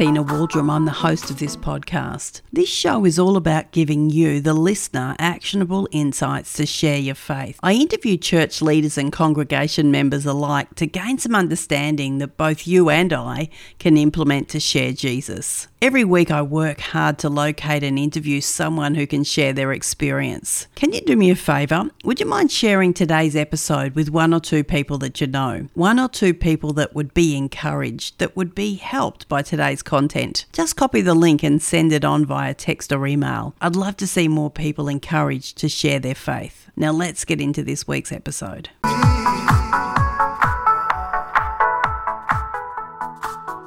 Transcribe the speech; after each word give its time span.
Tina 0.00 0.22
I'm 0.52 0.84
the 0.84 0.90
host 0.90 1.30
of 1.30 1.38
this 1.38 1.56
podcast. 1.56 2.40
This 2.52 2.68
show 2.68 3.04
is 3.04 3.18
all 3.18 3.36
about 3.36 3.70
giving 3.70 4.10
you, 4.10 4.40
the 4.40 4.52
listener, 4.52 5.14
actionable 5.18 5.88
insights 5.92 6.54
to 6.54 6.66
share 6.66 6.98
your 6.98 7.14
faith. 7.14 7.58
I 7.62 7.74
interview 7.74 8.16
church 8.16 8.60
leaders 8.60 8.98
and 8.98 9.12
congregation 9.12 9.92
members 9.92 10.26
alike 10.26 10.74
to 10.74 10.86
gain 10.86 11.18
some 11.18 11.36
understanding 11.36 12.18
that 12.18 12.36
both 12.36 12.66
you 12.66 12.90
and 12.90 13.12
I 13.12 13.48
can 13.78 13.96
implement 13.96 14.48
to 14.50 14.60
share 14.60 14.92
Jesus. 14.92 15.68
Every 15.82 16.04
week, 16.04 16.30
I 16.30 16.42
work 16.42 16.80
hard 16.80 17.18
to 17.20 17.30
locate 17.30 17.82
and 17.82 17.98
interview 17.98 18.42
someone 18.42 18.96
who 18.96 19.06
can 19.06 19.24
share 19.24 19.54
their 19.54 19.72
experience. 19.72 20.66
Can 20.74 20.92
you 20.92 21.00
do 21.00 21.16
me 21.16 21.30
a 21.30 21.36
favour? 21.36 21.88
Would 22.04 22.20
you 22.20 22.26
mind 22.26 22.52
sharing 22.52 22.92
today's 22.92 23.34
episode 23.34 23.94
with 23.94 24.10
one 24.10 24.34
or 24.34 24.40
two 24.40 24.62
people 24.62 24.98
that 24.98 25.22
you 25.22 25.26
know? 25.26 25.68
One 25.72 25.98
or 25.98 26.08
two 26.08 26.34
people 26.34 26.74
that 26.74 26.94
would 26.94 27.14
be 27.14 27.34
encouraged, 27.34 28.18
that 28.18 28.36
would 28.36 28.54
be 28.54 28.74
helped 28.74 29.26
by 29.28 29.40
today's 29.40 29.82
content. 29.82 30.39
Just 30.52 30.76
copy 30.76 31.00
the 31.00 31.14
link 31.14 31.42
and 31.42 31.62
send 31.62 31.92
it 31.92 32.04
on 32.04 32.24
via 32.24 32.54
text 32.54 32.92
or 32.92 33.06
email. 33.06 33.54
I'd 33.60 33.76
love 33.76 33.96
to 33.98 34.06
see 34.06 34.28
more 34.28 34.50
people 34.50 34.88
encouraged 34.88 35.58
to 35.58 35.68
share 35.68 35.98
their 35.98 36.14
faith. 36.14 36.70
Now, 36.76 36.92
let's 36.92 37.24
get 37.24 37.40
into 37.40 37.62
this 37.62 37.86
week's 37.86 38.12
episode. 38.12 38.70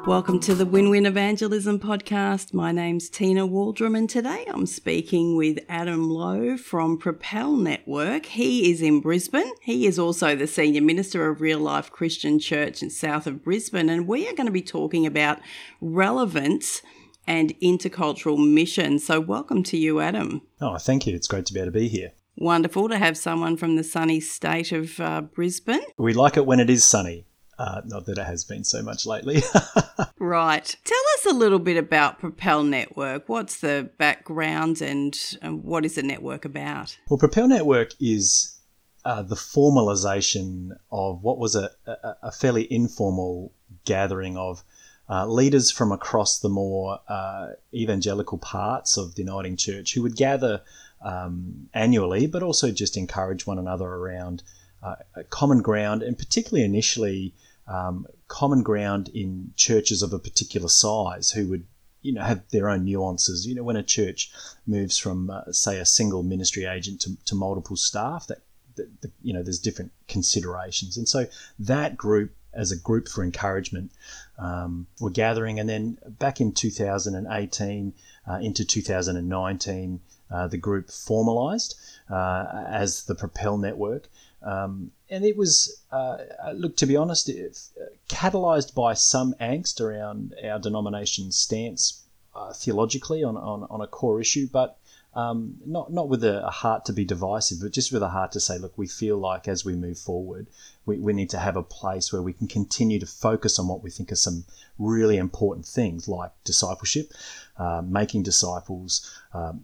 Welcome 0.06 0.42
to 0.42 0.54
the 0.54 0.66
Win 0.66 0.90
Win 0.90 1.06
Evangelism 1.06 1.80
podcast. 1.80 2.54
My 2.54 2.74
name's 2.74 3.10
Tina 3.10 3.48
Waldrom, 3.48 3.98
and 3.98 4.10
today 4.10 4.44
I'm 4.50 4.66
speaking 4.66 5.38
with 5.38 5.60
Adam 5.70 6.10
Low 6.10 6.58
from 6.58 6.98
Propel 6.98 7.56
Network. 7.56 8.26
He 8.26 8.70
is 8.70 8.82
in 8.82 9.00
Brisbane. 9.00 9.50
He 9.62 9.88
is 9.88 9.98
also 9.98 10.36
the 10.36 10.46
Senior 10.46 10.82
Minister 10.82 11.30
of 11.30 11.40
Real 11.40 11.60
Life 11.60 11.90
Christian 11.90 12.38
Church 12.38 12.84
in 12.84 12.90
south 12.90 13.28
of 13.28 13.46
Brisbane, 13.46 13.88
and 13.88 14.06
we 14.06 14.28
are 14.28 14.34
going 14.34 14.46
to 14.46 14.52
be 14.52 14.62
talking 14.62 15.06
about 15.06 15.40
relevance 15.80 16.82
and 17.26 17.58
intercultural 17.62 18.38
mission. 18.38 19.00
So, 19.00 19.22
welcome 19.22 19.64
to 19.64 19.78
you, 19.78 20.02
Adam. 20.02 20.42
Oh, 20.60 20.78
thank 20.80 21.08
you. 21.08 21.16
It's 21.16 21.30
great 21.30 21.46
to 21.46 21.54
be 21.54 21.62
able 21.62 21.72
to 21.72 21.80
be 21.80 21.88
here. 21.88 22.12
Wonderful 22.36 22.90
to 22.90 22.98
have 22.98 23.16
someone 23.18 23.56
from 23.56 23.78
the 23.78 23.86
sunny 23.86 24.20
state 24.20 24.74
of 24.74 25.00
uh, 25.00 25.22
Brisbane. 25.22 25.80
We 25.98 26.14
like 26.14 26.36
it 26.36 26.46
when 26.46 26.60
it 26.60 26.70
is 26.70 26.84
sunny. 26.84 27.26
Uh, 27.64 27.82
not 27.86 28.06
that 28.06 28.18
it 28.18 28.26
has 28.26 28.44
been 28.44 28.66
so 28.66 28.82
much 28.82 29.06
lately. 29.06 29.42
right. 30.20 30.76
Tell 30.84 30.98
us 31.16 31.26
a 31.26 31.34
little 31.34 31.60
bit 31.60 31.78
about 31.78 32.20
Propel 32.20 32.62
Network. 32.62 33.30
What's 33.30 33.62
the 33.62 33.90
background 33.98 34.82
and, 34.82 35.18
and 35.42 35.64
what 35.64 35.86
is 35.86 35.96
the 35.96 36.04
network 36.04 36.44
about? 36.44 36.98
Well, 37.10 37.18
Propel 37.18 37.48
Network 37.48 37.94
is 38.02 38.60
uh, 39.06 39.22
the 39.22 39.36
formalization 39.36 40.72
of 40.92 41.24
what 41.24 41.38
was 41.38 41.56
a, 41.56 41.70
a, 41.88 42.16
a 42.24 42.32
fairly 42.34 42.68
informal 42.70 43.54
gathering 43.86 44.36
of 44.36 44.62
uh, 45.10 45.26
leaders 45.26 45.72
from 45.72 45.94
across 45.94 46.40
the 46.40 46.50
more 46.50 47.00
uh, 47.08 47.52
evangelical 47.74 48.40
parts 48.40 48.98
of 48.98 49.16
the 49.16 49.22
Uniting 49.22 49.56
Church 49.56 49.94
who 49.94 50.02
would 50.02 50.18
gather 50.18 50.64
um, 51.02 51.70
annually, 51.74 52.28
but 52.28 52.44
also 52.44 52.72
just 52.72 52.98
encourage 52.98 53.48
one 53.48 53.58
another 53.58 53.88
around 53.88 54.44
uh, 54.82 54.96
common 55.30 55.62
ground, 55.62 56.04
and 56.04 56.18
particularly 56.18 56.66
initially 56.66 57.34
um, 57.68 58.08
common 58.28 58.64
ground 58.64 59.10
in 59.14 59.54
churches 59.56 60.02
of 60.02 60.14
a 60.14 60.20
particular 60.20 60.70
size 60.70 61.32
who 61.32 61.48
would 61.50 61.66
you 62.02 62.14
know 62.14 62.22
have 62.22 62.44
their 62.50 62.70
own 62.70 62.86
nuances. 62.86 63.48
You 63.48 63.56
know, 63.56 63.64
when 63.64 63.76
a 63.76 63.84
church 63.84 64.32
moves 64.68 64.98
from 64.98 65.30
uh, 65.30 65.52
say 65.52 65.80
a 65.80 65.86
single 65.86 66.22
ministry 66.22 66.66
agent 66.66 67.02
to, 67.02 67.18
to 67.26 67.36
multiple 67.36 67.78
staff, 67.78 68.28
that, 68.28 68.40
that, 68.76 69.02
that 69.02 69.12
you 69.22 69.34
know 69.34 69.42
there's 69.42 69.60
different 69.60 69.92
considerations, 70.08 70.98
and 70.98 71.10
so 71.10 71.26
that 71.58 71.98
group 71.98 72.36
as 72.54 72.72
a 72.72 72.78
group 72.78 73.08
for 73.08 73.24
encouragement 73.24 73.92
um, 74.38 74.86
were 75.00 75.10
gathering, 75.10 75.60
and 75.60 75.68
then 75.68 75.98
back 76.20 76.40
in 76.40 76.52
2018 76.52 77.94
uh, 78.30 78.34
into 78.36 78.64
2019. 78.64 80.02
Uh, 80.32 80.48
the 80.48 80.58
group 80.58 80.90
formalized 80.90 81.76
uh, 82.10 82.66
as 82.68 83.04
the 83.04 83.14
Propel 83.14 83.56
Network. 83.56 84.10
Um, 84.44 84.92
and 85.10 85.24
it 85.24 85.38
was, 85.38 85.82
uh, 85.92 86.18
look, 86.54 86.76
to 86.78 86.86
be 86.86 86.98
honest, 86.98 87.30
it, 87.30 87.58
uh, 87.80 87.86
catalyzed 88.10 88.74
by 88.76 88.94
some 88.94 89.34
angst 89.40 89.80
around 89.80 90.36
our 90.44 90.60
denomination's 90.60 91.38
stance 91.38 92.04
uh, 92.36 92.52
theologically 92.52 93.24
on, 93.24 93.38
on, 93.38 93.66
on, 93.70 93.82
a 93.82 93.88
core 93.88 94.20
issue, 94.20 94.48
but 94.52 94.78
um, 95.16 95.58
not 95.66 95.94
not 95.94 96.10
with 96.10 96.24
a, 96.24 96.46
a, 96.46 96.50
heart 96.50 96.86
to 96.86 96.94
be 96.94 97.06
divisive, 97.06 97.60
but 97.62 97.72
just 97.72 97.92
with 97.92 98.02
a 98.02 98.10
heart 98.10 98.32
to 98.32 98.40
say, 98.40 98.58
look, 98.58 98.76
we 98.78 98.88
feel 98.88 99.18
like 99.18 99.48
as 99.48 99.64
we 99.64 99.76
move 99.76 100.00
forward, 100.00 100.48
we, 100.86 100.98
we 100.98 101.14
need 101.14 101.30
to 101.30 101.38
have 101.38 101.56
a 101.56 101.62
place 101.62 102.12
where 102.12 102.22
we 102.22 102.34
can 102.34 102.48
continue 102.48 103.00
to 103.00 103.06
focus 103.06 103.60
on 103.60 103.68
what 103.68 103.84
we 103.84 103.92
think 103.92 104.12
are 104.12 104.16
some 104.16 104.46
really 104.80 105.18
important 105.18 105.68
things 105.68 106.08
like 106.08 106.32
discipleship, 106.44 107.12
uh, 107.58 107.84
making 107.86 108.24
disciples, 108.24 109.16
um, 109.34 109.64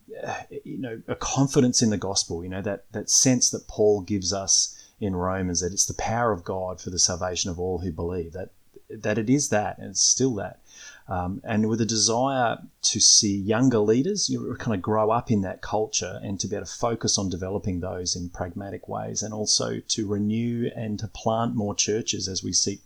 you 0.63 0.77
know, 0.77 1.01
a 1.07 1.15
confidence 1.15 1.81
in 1.81 1.89
the 1.89 1.97
gospel, 1.97 2.43
you 2.43 2.49
know, 2.49 2.61
that, 2.61 2.85
that 2.91 3.09
sense 3.09 3.49
that 3.49 3.67
Paul 3.67 4.01
gives 4.01 4.31
us 4.31 4.75
in 5.01 5.15
Romans 5.15 5.61
that 5.61 5.71
it's 5.71 5.85
the 5.85 5.93
power 5.95 6.31
of 6.31 6.43
God 6.43 6.79
for 6.79 6.89
the 6.91 6.99
salvation 6.99 7.49
of 7.49 7.59
all 7.59 7.79
who 7.79 7.91
believe, 7.91 8.33
that, 8.33 8.49
that 8.89 9.17
it 9.17 9.29
is 9.29 9.49
that 9.49 9.77
and 9.77 9.91
it's 9.91 10.01
still 10.01 10.35
that. 10.35 10.59
Um, 11.07 11.41
and 11.43 11.67
with 11.67 11.81
a 11.81 11.85
desire 11.85 12.59
to 12.83 12.99
see 12.99 13.35
younger 13.35 13.79
leaders 13.79 14.29
you 14.29 14.55
kind 14.59 14.75
of 14.75 14.81
grow 14.81 15.09
up 15.09 15.31
in 15.31 15.41
that 15.41 15.61
culture 15.61 16.19
and 16.21 16.39
to 16.39 16.47
be 16.47 16.55
able 16.55 16.67
to 16.67 16.71
focus 16.71 17.17
on 17.17 17.29
developing 17.29 17.79
those 17.79 18.15
in 18.15 18.29
pragmatic 18.29 18.87
ways 18.87 19.23
and 19.23 19.33
also 19.33 19.79
to 19.79 20.07
renew 20.07 20.69
and 20.75 20.99
to 20.99 21.07
plant 21.07 21.55
more 21.55 21.73
churches 21.73 22.27
as 22.27 22.43
we 22.43 22.53
seek 22.53 22.81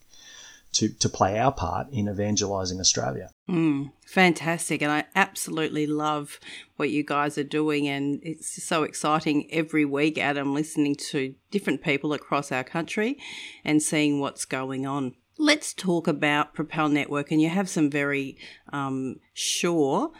to, 0.73 0.89
to 0.89 1.07
play 1.07 1.39
our 1.39 1.51
part 1.51 1.87
in 1.91 2.09
evangelizing 2.09 2.79
Australia. 2.79 3.29
Mm, 3.49 3.91
fantastic. 4.05 4.81
And 4.81 4.91
I 4.91 5.05
absolutely 5.15 5.85
love 5.87 6.39
what 6.75 6.89
you 6.89 7.03
guys 7.03 7.37
are 7.37 7.43
doing. 7.43 7.87
And 7.87 8.19
it's 8.23 8.63
so 8.63 8.83
exciting 8.83 9.47
every 9.51 9.85
week, 9.85 10.17
Adam, 10.17 10.53
listening 10.53 10.95
to 11.11 11.35
different 11.51 11.83
people 11.83 12.13
across 12.13 12.51
our 12.51 12.63
country 12.63 13.19
and 13.63 13.81
seeing 13.81 14.19
what's 14.19 14.45
going 14.45 14.85
on. 14.85 15.13
Let's 15.37 15.73
talk 15.73 16.07
about 16.07 16.53
Propel 16.53 16.89
Network. 16.89 17.31
And 17.31 17.41
you 17.41 17.49
have 17.49 17.69
some 17.69 17.89
very 17.89 18.37
um, 18.71 19.17
sure 19.33 20.11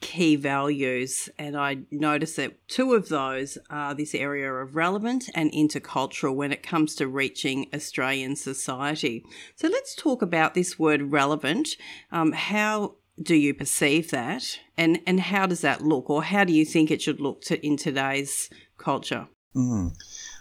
key 0.00 0.36
values. 0.36 1.30
And 1.38 1.56
I 1.56 1.78
notice 1.90 2.36
that 2.36 2.68
two 2.68 2.92
of 2.92 3.08
those 3.08 3.56
are 3.70 3.94
this 3.94 4.14
area 4.14 4.52
of 4.52 4.76
relevant 4.76 5.30
and 5.34 5.50
intercultural 5.52 6.34
when 6.34 6.52
it 6.52 6.62
comes 6.62 6.94
to 6.96 7.06
reaching 7.06 7.68
Australian 7.72 8.36
society. 8.36 9.24
So 9.56 9.68
let's 9.68 9.94
talk 9.94 10.20
about 10.20 10.54
this 10.54 10.78
word 10.78 11.12
relevant. 11.12 11.76
Um, 12.10 12.32
how 12.32 12.96
do 13.22 13.36
you 13.36 13.54
perceive 13.54 14.10
that? 14.10 14.58
And, 14.76 15.00
and 15.06 15.20
how 15.20 15.46
does 15.46 15.60
that 15.60 15.82
look? 15.82 16.10
Or 16.10 16.24
how 16.24 16.44
do 16.44 16.52
you 16.52 16.64
think 16.64 16.90
it 16.90 17.00
should 17.00 17.20
look 17.20 17.42
to, 17.42 17.64
in 17.64 17.76
today's 17.76 18.50
culture? 18.78 19.28
Mm. 19.54 19.94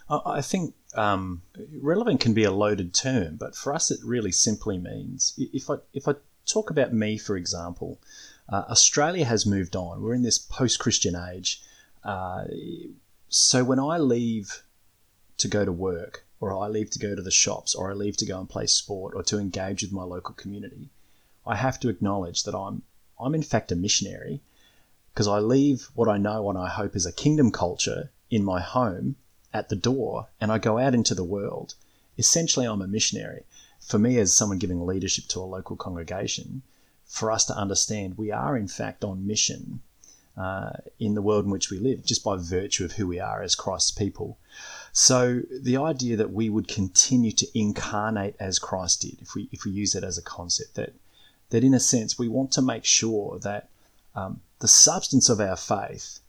I 0.09 0.41
think 0.41 0.73
um, 0.95 1.41
relevant 1.79 2.19
can 2.19 2.33
be 2.33 2.43
a 2.43 2.51
loaded 2.51 2.93
term, 2.93 3.37
but 3.37 3.55
for 3.55 3.73
us, 3.73 3.91
it 3.91 3.99
really 4.03 4.31
simply 4.31 4.77
means 4.77 5.33
if 5.37 5.69
I 5.69 5.75
if 5.93 6.07
I 6.07 6.15
talk 6.45 6.69
about 6.69 6.93
me, 6.93 7.17
for 7.17 7.37
example, 7.37 7.99
uh, 8.49 8.63
Australia 8.69 9.25
has 9.25 9.45
moved 9.45 9.75
on. 9.75 10.01
We're 10.01 10.13
in 10.13 10.23
this 10.23 10.39
post 10.39 10.79
Christian 10.79 11.15
age. 11.15 11.61
Uh, 12.03 12.45
so 13.29 13.63
when 13.63 13.79
I 13.79 13.97
leave 13.97 14.63
to 15.37 15.47
go 15.47 15.63
to 15.63 15.71
work, 15.71 16.25
or 16.39 16.57
I 16.57 16.67
leave 16.67 16.89
to 16.91 16.99
go 16.99 17.15
to 17.15 17.21
the 17.21 17.31
shops, 17.31 17.73
or 17.73 17.91
I 17.91 17.93
leave 17.93 18.17
to 18.17 18.25
go 18.25 18.39
and 18.39 18.49
play 18.49 18.65
sport, 18.65 19.13
or 19.15 19.23
to 19.23 19.39
engage 19.39 19.81
with 19.83 19.91
my 19.91 20.03
local 20.03 20.35
community, 20.35 20.89
I 21.45 21.55
have 21.55 21.79
to 21.81 21.89
acknowledge 21.89 22.43
that 22.43 22.55
I'm 22.55 22.83
I'm 23.19 23.35
in 23.35 23.43
fact 23.43 23.71
a 23.71 23.75
missionary 23.75 24.41
because 25.13 25.27
I 25.27 25.39
leave 25.39 25.89
what 25.93 26.07
I 26.07 26.17
know 26.17 26.49
and 26.49 26.57
I 26.57 26.69
hope 26.69 26.95
is 26.95 27.05
a 27.05 27.11
kingdom 27.11 27.51
culture 27.51 28.11
in 28.29 28.43
my 28.43 28.61
home 28.61 29.15
at 29.53 29.69
the 29.69 29.75
door 29.75 30.27
and 30.39 30.51
I 30.51 30.57
go 30.57 30.77
out 30.77 30.93
into 30.93 31.15
the 31.15 31.23
world. 31.23 31.75
Essentially, 32.17 32.65
I'm 32.65 32.81
a 32.81 32.87
missionary. 32.87 33.43
For 33.79 33.97
me, 33.97 34.17
as 34.17 34.33
someone 34.33 34.59
giving 34.59 34.85
leadership 34.85 35.25
to 35.29 35.39
a 35.39 35.53
local 35.55 35.75
congregation, 35.75 36.61
for 37.05 37.31
us 37.31 37.45
to 37.45 37.57
understand 37.57 38.17
we 38.17 38.31
are, 38.31 38.55
in 38.55 38.67
fact, 38.67 39.03
on 39.03 39.27
mission 39.27 39.81
uh, 40.37 40.71
in 40.99 41.13
the 41.13 41.21
world 41.21 41.45
in 41.45 41.51
which 41.51 41.69
we 41.69 41.79
live, 41.79 42.05
just 42.05 42.23
by 42.23 42.37
virtue 42.37 42.85
of 42.85 42.93
who 42.93 43.07
we 43.07 43.19
are 43.19 43.41
as 43.41 43.55
Christ's 43.55 43.91
people. 43.91 44.37
So 44.93 45.41
the 45.51 45.77
idea 45.77 46.15
that 46.17 46.31
we 46.31 46.49
would 46.49 46.67
continue 46.67 47.31
to 47.33 47.59
incarnate 47.59 48.35
as 48.39 48.59
Christ 48.59 49.01
did, 49.01 49.21
if 49.21 49.35
we 49.35 49.49
if 49.51 49.65
we 49.65 49.71
use 49.71 49.95
it 49.95 50.03
as 50.03 50.17
a 50.17 50.21
concept, 50.21 50.75
that 50.75 50.93
that 51.49 51.63
in 51.63 51.73
a 51.73 51.79
sense 51.79 52.17
we 52.17 52.27
want 52.27 52.51
to 52.53 52.61
make 52.61 52.85
sure 52.85 53.39
that 53.39 53.69
um, 54.15 54.41
the 54.59 54.67
substance 54.67 55.27
of 55.29 55.39
our 55.39 55.57
faith 55.57 56.19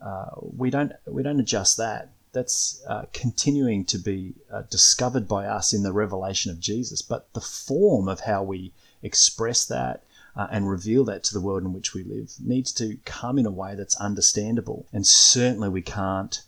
uh, 0.00 0.30
we 0.40 0.70
don't 0.70 0.92
we 1.06 1.22
don't 1.22 1.40
adjust 1.40 1.76
that. 1.76 2.10
That's 2.32 2.82
uh, 2.88 3.04
continuing 3.12 3.84
to 3.86 3.98
be 3.98 4.34
uh, 4.50 4.62
discovered 4.62 5.28
by 5.28 5.46
us 5.46 5.72
in 5.72 5.82
the 5.82 5.92
revelation 5.92 6.50
of 6.50 6.60
Jesus, 6.60 7.02
but 7.02 7.32
the 7.34 7.40
form 7.40 8.08
of 8.08 8.20
how 8.20 8.42
we 8.42 8.72
express 9.02 9.66
that 9.66 10.02
uh, 10.34 10.48
and 10.50 10.68
reveal 10.68 11.04
that 11.04 11.24
to 11.24 11.34
the 11.34 11.40
world 11.40 11.62
in 11.62 11.72
which 11.72 11.92
we 11.92 12.04
live 12.04 12.32
needs 12.40 12.72
to 12.72 12.98
come 13.04 13.38
in 13.38 13.46
a 13.46 13.50
way 13.50 13.74
that's 13.74 14.00
understandable. 14.00 14.86
And 14.92 15.06
certainly 15.06 15.68
we 15.68 15.82
can't 15.82 16.42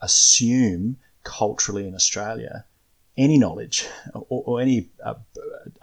assume 0.00 0.96
culturally 1.22 1.86
in 1.86 1.94
Australia 1.94 2.64
any 3.16 3.38
knowledge 3.38 3.86
or, 4.12 4.42
or 4.46 4.60
any 4.60 4.88
uh, 5.04 5.14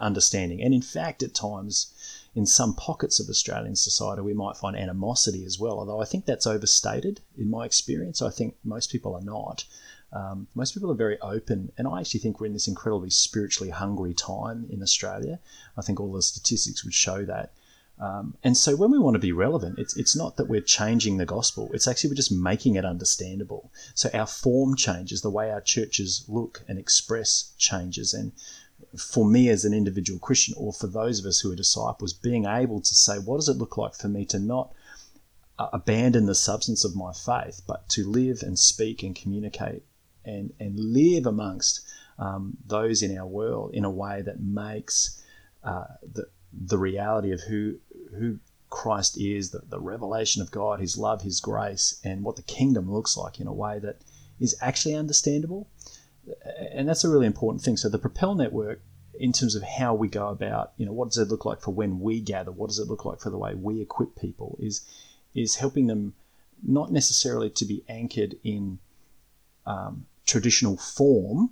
understanding. 0.00 0.62
And 0.62 0.74
in 0.74 0.82
fact, 0.82 1.22
at 1.22 1.34
times, 1.34 1.92
in 2.34 2.46
some 2.46 2.74
pockets 2.74 3.20
of 3.20 3.28
Australian 3.28 3.76
society, 3.76 4.22
we 4.22 4.32
might 4.34 4.56
find 4.56 4.76
animosity 4.76 5.44
as 5.44 5.58
well. 5.58 5.78
Although 5.78 6.00
I 6.00 6.04
think 6.04 6.24
that's 6.24 6.46
overstated 6.46 7.20
in 7.36 7.50
my 7.50 7.64
experience. 7.64 8.22
I 8.22 8.30
think 8.30 8.56
most 8.64 8.90
people 8.90 9.14
are 9.14 9.22
not. 9.22 9.64
Um, 10.12 10.46
most 10.54 10.74
people 10.74 10.90
are 10.90 10.94
very 10.94 11.18
open, 11.20 11.72
and 11.78 11.88
I 11.88 12.00
actually 12.00 12.20
think 12.20 12.38
we're 12.38 12.46
in 12.46 12.52
this 12.52 12.68
incredibly 12.68 13.10
spiritually 13.10 13.70
hungry 13.70 14.12
time 14.12 14.66
in 14.70 14.82
Australia. 14.82 15.38
I 15.76 15.82
think 15.82 16.00
all 16.00 16.12
the 16.12 16.22
statistics 16.22 16.84
would 16.84 16.94
show 16.94 17.24
that. 17.24 17.52
Um, 17.98 18.34
and 18.42 18.56
so 18.56 18.74
when 18.74 18.90
we 18.90 18.98
want 18.98 19.14
to 19.14 19.20
be 19.20 19.32
relevant, 19.32 19.78
it's, 19.78 19.96
it's 19.96 20.16
not 20.16 20.36
that 20.36 20.48
we're 20.48 20.60
changing 20.60 21.18
the 21.18 21.26
gospel, 21.26 21.70
it's 21.72 21.86
actually 21.86 22.10
we're 22.10 22.16
just 22.16 22.32
making 22.32 22.74
it 22.74 22.84
understandable. 22.84 23.70
So 23.94 24.10
our 24.12 24.26
form 24.26 24.76
changes, 24.76 25.20
the 25.20 25.30
way 25.30 25.50
our 25.50 25.60
churches 25.60 26.24
look 26.28 26.64
and 26.66 26.78
express 26.78 27.52
changes. 27.58 28.12
And 28.12 28.32
for 28.98 29.24
me 29.24 29.48
as 29.48 29.64
an 29.64 29.72
individual 29.72 30.18
Christian, 30.18 30.54
or 30.56 30.72
for 30.72 30.86
those 30.86 31.20
of 31.20 31.26
us 31.26 31.40
who 31.40 31.52
are 31.52 31.56
disciples, 31.56 32.12
being 32.12 32.44
able 32.44 32.80
to 32.80 32.94
say, 32.94 33.18
what 33.18 33.36
does 33.36 33.48
it 33.48 33.56
look 33.58 33.76
like 33.76 33.94
for 33.94 34.08
me 34.08 34.24
to 34.26 34.38
not 34.38 34.72
uh, 35.58 35.68
abandon 35.72 36.26
the 36.26 36.34
substance 36.34 36.84
of 36.84 36.96
my 36.96 37.12
faith, 37.12 37.62
but 37.66 37.88
to 37.90 38.08
live 38.08 38.42
and 38.42 38.58
speak 38.58 39.02
and 39.02 39.14
communicate 39.14 39.82
and, 40.24 40.52
and 40.58 40.78
live 40.78 41.26
amongst 41.26 41.86
um, 42.18 42.56
those 42.66 43.02
in 43.02 43.16
our 43.16 43.26
world 43.26 43.72
in 43.74 43.84
a 43.84 43.90
way 43.90 44.22
that 44.22 44.40
makes 44.40 45.22
uh, 45.62 45.84
the, 46.14 46.26
the 46.52 46.78
reality 46.78 47.32
of 47.32 47.40
who, 47.42 47.76
who 48.16 48.38
Christ 48.70 49.18
is, 49.18 49.50
the, 49.50 49.62
the 49.68 49.80
revelation 49.80 50.42
of 50.42 50.50
God, 50.50 50.80
His 50.80 50.96
love, 50.96 51.22
His 51.22 51.40
grace, 51.40 52.00
and 52.04 52.24
what 52.24 52.36
the 52.36 52.42
kingdom 52.42 52.90
looks 52.90 53.16
like 53.16 53.40
in 53.40 53.46
a 53.46 53.52
way 53.52 53.78
that 53.78 54.00
is 54.40 54.56
actually 54.60 54.94
understandable. 54.94 55.68
And 56.72 56.88
that's 56.88 57.04
a 57.04 57.08
really 57.08 57.26
important 57.26 57.62
thing. 57.62 57.76
So 57.76 57.88
the 57.88 57.98
Propel 57.98 58.34
Network, 58.34 58.80
in 59.18 59.32
terms 59.32 59.54
of 59.54 59.62
how 59.62 59.94
we 59.94 60.08
go 60.08 60.28
about, 60.28 60.72
you 60.76 60.86
know, 60.86 60.92
what 60.92 61.08
does 61.08 61.18
it 61.18 61.28
look 61.28 61.44
like 61.44 61.60
for 61.60 61.72
when 61.72 62.00
we 62.00 62.20
gather? 62.20 62.50
What 62.50 62.68
does 62.68 62.78
it 62.78 62.88
look 62.88 63.04
like 63.04 63.20
for 63.20 63.30
the 63.30 63.38
way 63.38 63.54
we 63.54 63.80
equip 63.80 64.16
people? 64.16 64.56
Is 64.60 64.82
is 65.34 65.56
helping 65.56 65.86
them 65.86 66.14
not 66.62 66.92
necessarily 66.92 67.50
to 67.50 67.64
be 67.64 67.84
anchored 67.88 68.36
in 68.44 68.78
um, 69.66 70.06
traditional 70.26 70.76
form. 70.76 71.50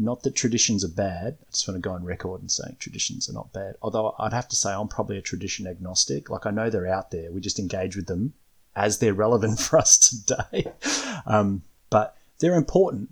Not 0.00 0.22
that 0.22 0.36
traditions 0.36 0.84
are 0.84 0.88
bad. 0.88 1.38
I 1.42 1.50
just 1.50 1.66
want 1.66 1.82
to 1.82 1.86
go 1.86 1.92
on 1.92 2.04
record 2.04 2.40
and 2.40 2.50
saying 2.50 2.76
traditions 2.78 3.28
are 3.28 3.32
not 3.32 3.52
bad. 3.52 3.74
Although 3.82 4.14
I'd 4.18 4.32
have 4.32 4.48
to 4.48 4.56
say 4.56 4.72
I'm 4.72 4.86
probably 4.86 5.18
a 5.18 5.22
tradition 5.22 5.66
agnostic. 5.66 6.30
Like 6.30 6.46
I 6.46 6.52
know 6.52 6.70
they're 6.70 6.86
out 6.86 7.10
there. 7.10 7.32
We 7.32 7.40
just 7.40 7.58
engage 7.58 7.96
with 7.96 8.06
them 8.06 8.34
as 8.76 8.98
they're 8.98 9.12
relevant 9.12 9.58
for 9.60 9.78
us 9.78 9.98
today. 9.98 10.72
Um, 11.26 11.62
but 11.90 12.16
they're 12.38 12.54
important. 12.54 13.10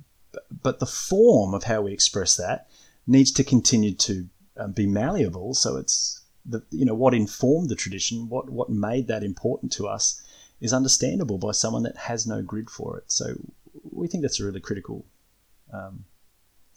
But 0.62 0.78
the 0.78 0.86
form 0.86 1.54
of 1.54 1.64
how 1.64 1.82
we 1.82 1.92
express 1.92 2.36
that 2.36 2.68
needs 3.06 3.32
to 3.32 3.44
continue 3.44 3.94
to 3.94 4.28
um, 4.56 4.72
be 4.72 4.86
malleable. 4.86 5.54
So 5.54 5.76
it's 5.76 6.22
the 6.44 6.62
you 6.70 6.84
know 6.84 6.94
what 6.94 7.14
informed 7.14 7.68
the 7.68 7.74
tradition, 7.74 8.28
what 8.28 8.48
what 8.48 8.70
made 8.70 9.08
that 9.08 9.24
important 9.24 9.72
to 9.72 9.88
us, 9.88 10.22
is 10.60 10.72
understandable 10.72 11.38
by 11.38 11.52
someone 11.52 11.82
that 11.82 11.96
has 11.96 12.26
no 12.26 12.42
grid 12.42 12.70
for 12.70 12.98
it. 12.98 13.10
So 13.10 13.34
we 13.90 14.06
think 14.06 14.22
that's 14.22 14.40
a 14.40 14.44
really 14.44 14.60
critical 14.60 15.04
um, 15.72 16.04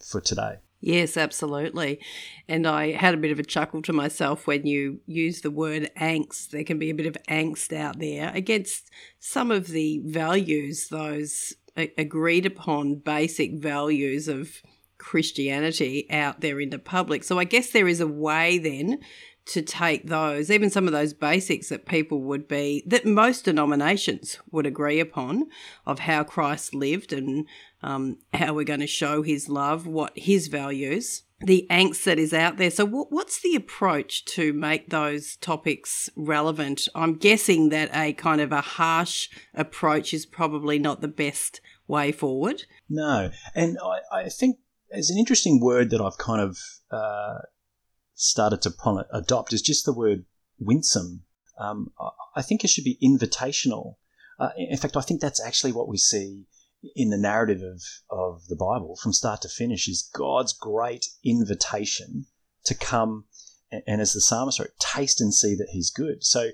for 0.01 0.21
today. 0.21 0.57
Yes, 0.81 1.17
absolutely. 1.17 1.99
And 2.47 2.65
I 2.65 2.91
had 2.91 3.13
a 3.13 3.17
bit 3.17 3.31
of 3.31 3.39
a 3.39 3.43
chuckle 3.43 3.81
to 3.81 3.91
myself 3.91 4.47
when 4.47 4.65
you 4.65 5.01
use 5.05 5.41
the 5.41 5.51
word 5.51 5.91
angst. 5.99 6.51
There 6.51 6.63
can 6.63 6.79
be 6.79 6.89
a 6.89 6.95
bit 6.95 7.05
of 7.05 7.17
angst 7.29 7.75
out 7.75 7.99
there 7.99 8.31
against 8.33 8.89
some 9.19 9.51
of 9.51 9.67
the 9.67 10.01
values, 10.05 10.87
those 10.87 11.53
agreed 11.97 12.45
upon 12.45 12.95
basic 12.95 13.55
values 13.55 14.27
of 14.27 14.61
Christianity 14.97 16.09
out 16.09 16.41
there 16.41 16.59
in 16.59 16.69
the 16.69 16.79
public. 16.79 17.23
So 17.23 17.39
I 17.39 17.43
guess 17.43 17.71
there 17.71 17.87
is 17.87 18.01
a 18.01 18.07
way 18.07 18.57
then 18.57 18.99
to 19.47 19.61
take 19.63 20.07
those, 20.07 20.51
even 20.51 20.69
some 20.69 20.85
of 20.85 20.93
those 20.93 21.13
basics 21.13 21.69
that 21.69 21.87
people 21.87 22.21
would 22.21 22.47
be, 22.47 22.83
that 22.85 23.05
most 23.05 23.45
denominations 23.45 24.37
would 24.51 24.67
agree 24.67 24.99
upon 24.99 25.47
of 25.87 25.99
how 25.99 26.23
Christ 26.23 26.75
lived 26.75 27.11
and 27.11 27.47
um, 27.81 28.17
how 28.33 28.53
we're 28.53 28.65
going 28.65 28.79
to 28.79 28.87
show 28.87 29.21
his 29.21 29.49
love, 29.49 29.87
what 29.87 30.11
his 30.15 30.47
values, 30.47 31.23
the 31.41 31.65
angst 31.69 32.03
that 32.03 32.19
is 32.19 32.33
out 32.33 32.57
there. 32.57 32.71
So, 32.71 32.85
what, 32.85 33.11
what's 33.11 33.41
the 33.41 33.55
approach 33.55 34.25
to 34.25 34.51
make 34.53 34.89
those 34.89 35.37
topics 35.37 36.09
relevant? 36.15 36.87
I'm 36.93 37.15
guessing 37.15 37.69
that 37.69 37.89
a 37.93 38.13
kind 38.13 38.41
of 38.41 38.51
a 38.51 38.61
harsh 38.61 39.29
approach 39.53 40.13
is 40.13 40.25
probably 40.25 40.79
not 40.79 41.01
the 41.01 41.07
best 41.07 41.61
way 41.87 42.11
forward. 42.11 42.63
No. 42.89 43.31
And 43.55 43.77
I, 43.83 44.23
I 44.23 44.29
think 44.29 44.57
there's 44.91 45.09
an 45.09 45.17
interesting 45.17 45.59
word 45.61 45.89
that 45.91 46.01
I've 46.01 46.17
kind 46.17 46.41
of 46.41 46.57
uh, 46.91 47.39
started 48.15 48.61
to 48.63 48.73
adopt 49.13 49.53
is 49.53 49.61
just 49.61 49.85
the 49.85 49.93
word 49.93 50.25
winsome. 50.59 51.23
Um, 51.57 51.91
I 52.35 52.41
think 52.41 52.63
it 52.63 52.69
should 52.69 52.83
be 52.83 52.97
invitational. 53.03 53.95
Uh, 54.39 54.49
in 54.57 54.77
fact, 54.77 54.95
I 54.95 55.01
think 55.01 55.19
that's 55.19 55.43
actually 55.43 55.73
what 55.73 55.89
we 55.89 55.97
see 55.97 56.45
in 56.95 57.09
the 57.09 57.17
narrative 57.17 57.61
of, 57.61 57.81
of 58.09 58.47
the 58.47 58.55
Bible 58.55 58.95
from 59.01 59.13
start 59.13 59.41
to 59.41 59.49
finish 59.49 59.87
is 59.87 60.09
God's 60.13 60.53
great 60.53 61.07
invitation 61.23 62.25
to 62.65 62.75
come 62.75 63.25
and, 63.71 63.83
and 63.87 64.01
as 64.01 64.13
the 64.13 64.21
psalmist 64.21 64.59
wrote, 64.59 64.77
taste 64.79 65.21
and 65.21 65.33
see 65.33 65.55
that 65.55 65.69
he's 65.71 65.91
good. 65.91 66.23
So, 66.23 66.49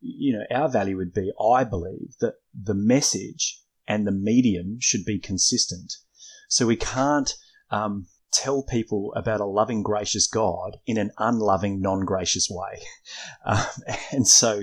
you 0.00 0.32
know, 0.32 0.44
our 0.50 0.68
value 0.68 0.96
would 0.96 1.12
be, 1.12 1.32
I 1.40 1.64
believe, 1.64 2.14
that 2.20 2.34
the 2.54 2.74
message 2.74 3.62
and 3.86 4.06
the 4.06 4.12
medium 4.12 4.78
should 4.80 5.04
be 5.04 5.18
consistent. 5.18 5.94
So 6.48 6.66
we 6.66 6.76
can't 6.76 7.34
um, 7.70 8.06
tell 8.32 8.62
people 8.62 9.12
about 9.14 9.40
a 9.40 9.46
loving, 9.46 9.82
gracious 9.82 10.26
God 10.26 10.78
in 10.86 10.96
an 10.96 11.10
unloving, 11.18 11.80
non 11.80 12.04
gracious 12.04 12.48
way. 12.50 12.80
Um, 13.42 13.64
and 14.12 14.28
so 14.28 14.60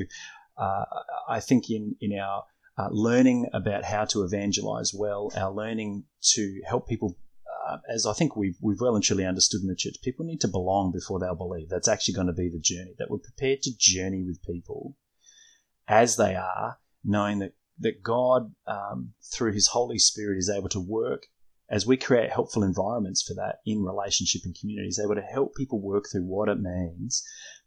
uh, 0.56 0.86
I 1.28 1.40
think 1.40 1.68
in, 1.72 1.96
in 2.00 2.18
our 2.20 2.44
uh, 2.78 2.90
learning 2.92 3.48
about 3.54 3.84
how 3.84 4.06
to 4.06 4.24
evangelize 4.24 4.94
well, 4.94 5.32
our 5.36 5.52
learning 5.52 6.06
to 6.22 6.62
help 6.68 6.88
people. 6.88 7.18
Uh, 7.68 7.78
as 7.94 8.06
I 8.06 8.14
think 8.14 8.36
we've, 8.36 8.58
we've 8.62 8.80
well 8.80 8.96
and 8.96 9.04
truly 9.04 9.26
understood 9.26 9.62
in 9.62 9.68
the 9.68 9.76
church, 9.76 9.96
people 10.04 10.26
need 10.26 10.42
to 10.42 10.48
belong 10.48 10.92
before 10.92 11.20
they'll 11.20 11.36
believe. 11.36 11.70
That's 11.70 11.88
actually 11.88 12.14
going 12.14 12.28
to 12.28 12.34
be 12.34 12.50
the 12.50 12.60
journey, 12.60 12.94
that 12.98 13.10
we're 13.10 13.18
prepared 13.18 13.62
to 13.64 13.72
journey 13.78 14.24
with 14.24 14.42
people 14.44 14.96
as 15.88 16.16
they 16.18 16.36
are, 16.36 16.78
knowing 17.04 17.40
that, 17.40 17.54
that 17.80 18.04
God, 18.04 18.54
um, 18.68 19.14
through 19.34 19.54
His 19.54 19.68
Holy 19.68 20.00
Spirit, 20.00 20.38
is 20.38 20.50
able 20.50 20.70
to 20.70 20.80
work 20.80 21.24
as 21.70 21.86
we 21.86 21.98
create 21.98 22.32
helpful 22.32 22.64
environments 22.64 23.22
for 23.22 23.34
that 23.34 23.58
in 23.66 23.84
relationship 23.84 24.42
and 24.46 24.56
communities, 24.58 25.00
able 25.04 25.16
to 25.16 25.22
help 25.22 25.54
people 25.56 25.82
work 25.82 26.06
through 26.10 26.24
what 26.24 26.48
it 26.48 26.60
means 26.60 27.24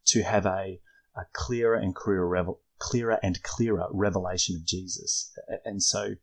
to 0.07 0.23
have 0.23 0.47
a, 0.47 0.81
a 1.17 1.23
clearer 1.35 1.75
and 1.75 1.95
clearer, 1.95 2.27
revel, 2.27 2.61
clearer 2.81 3.21
and 3.23 3.43
clearer 3.45 3.87
revelation 3.93 4.57
of 4.57 4.67
Jesus. 4.67 5.33
And 5.65 5.81
so 5.83 6.15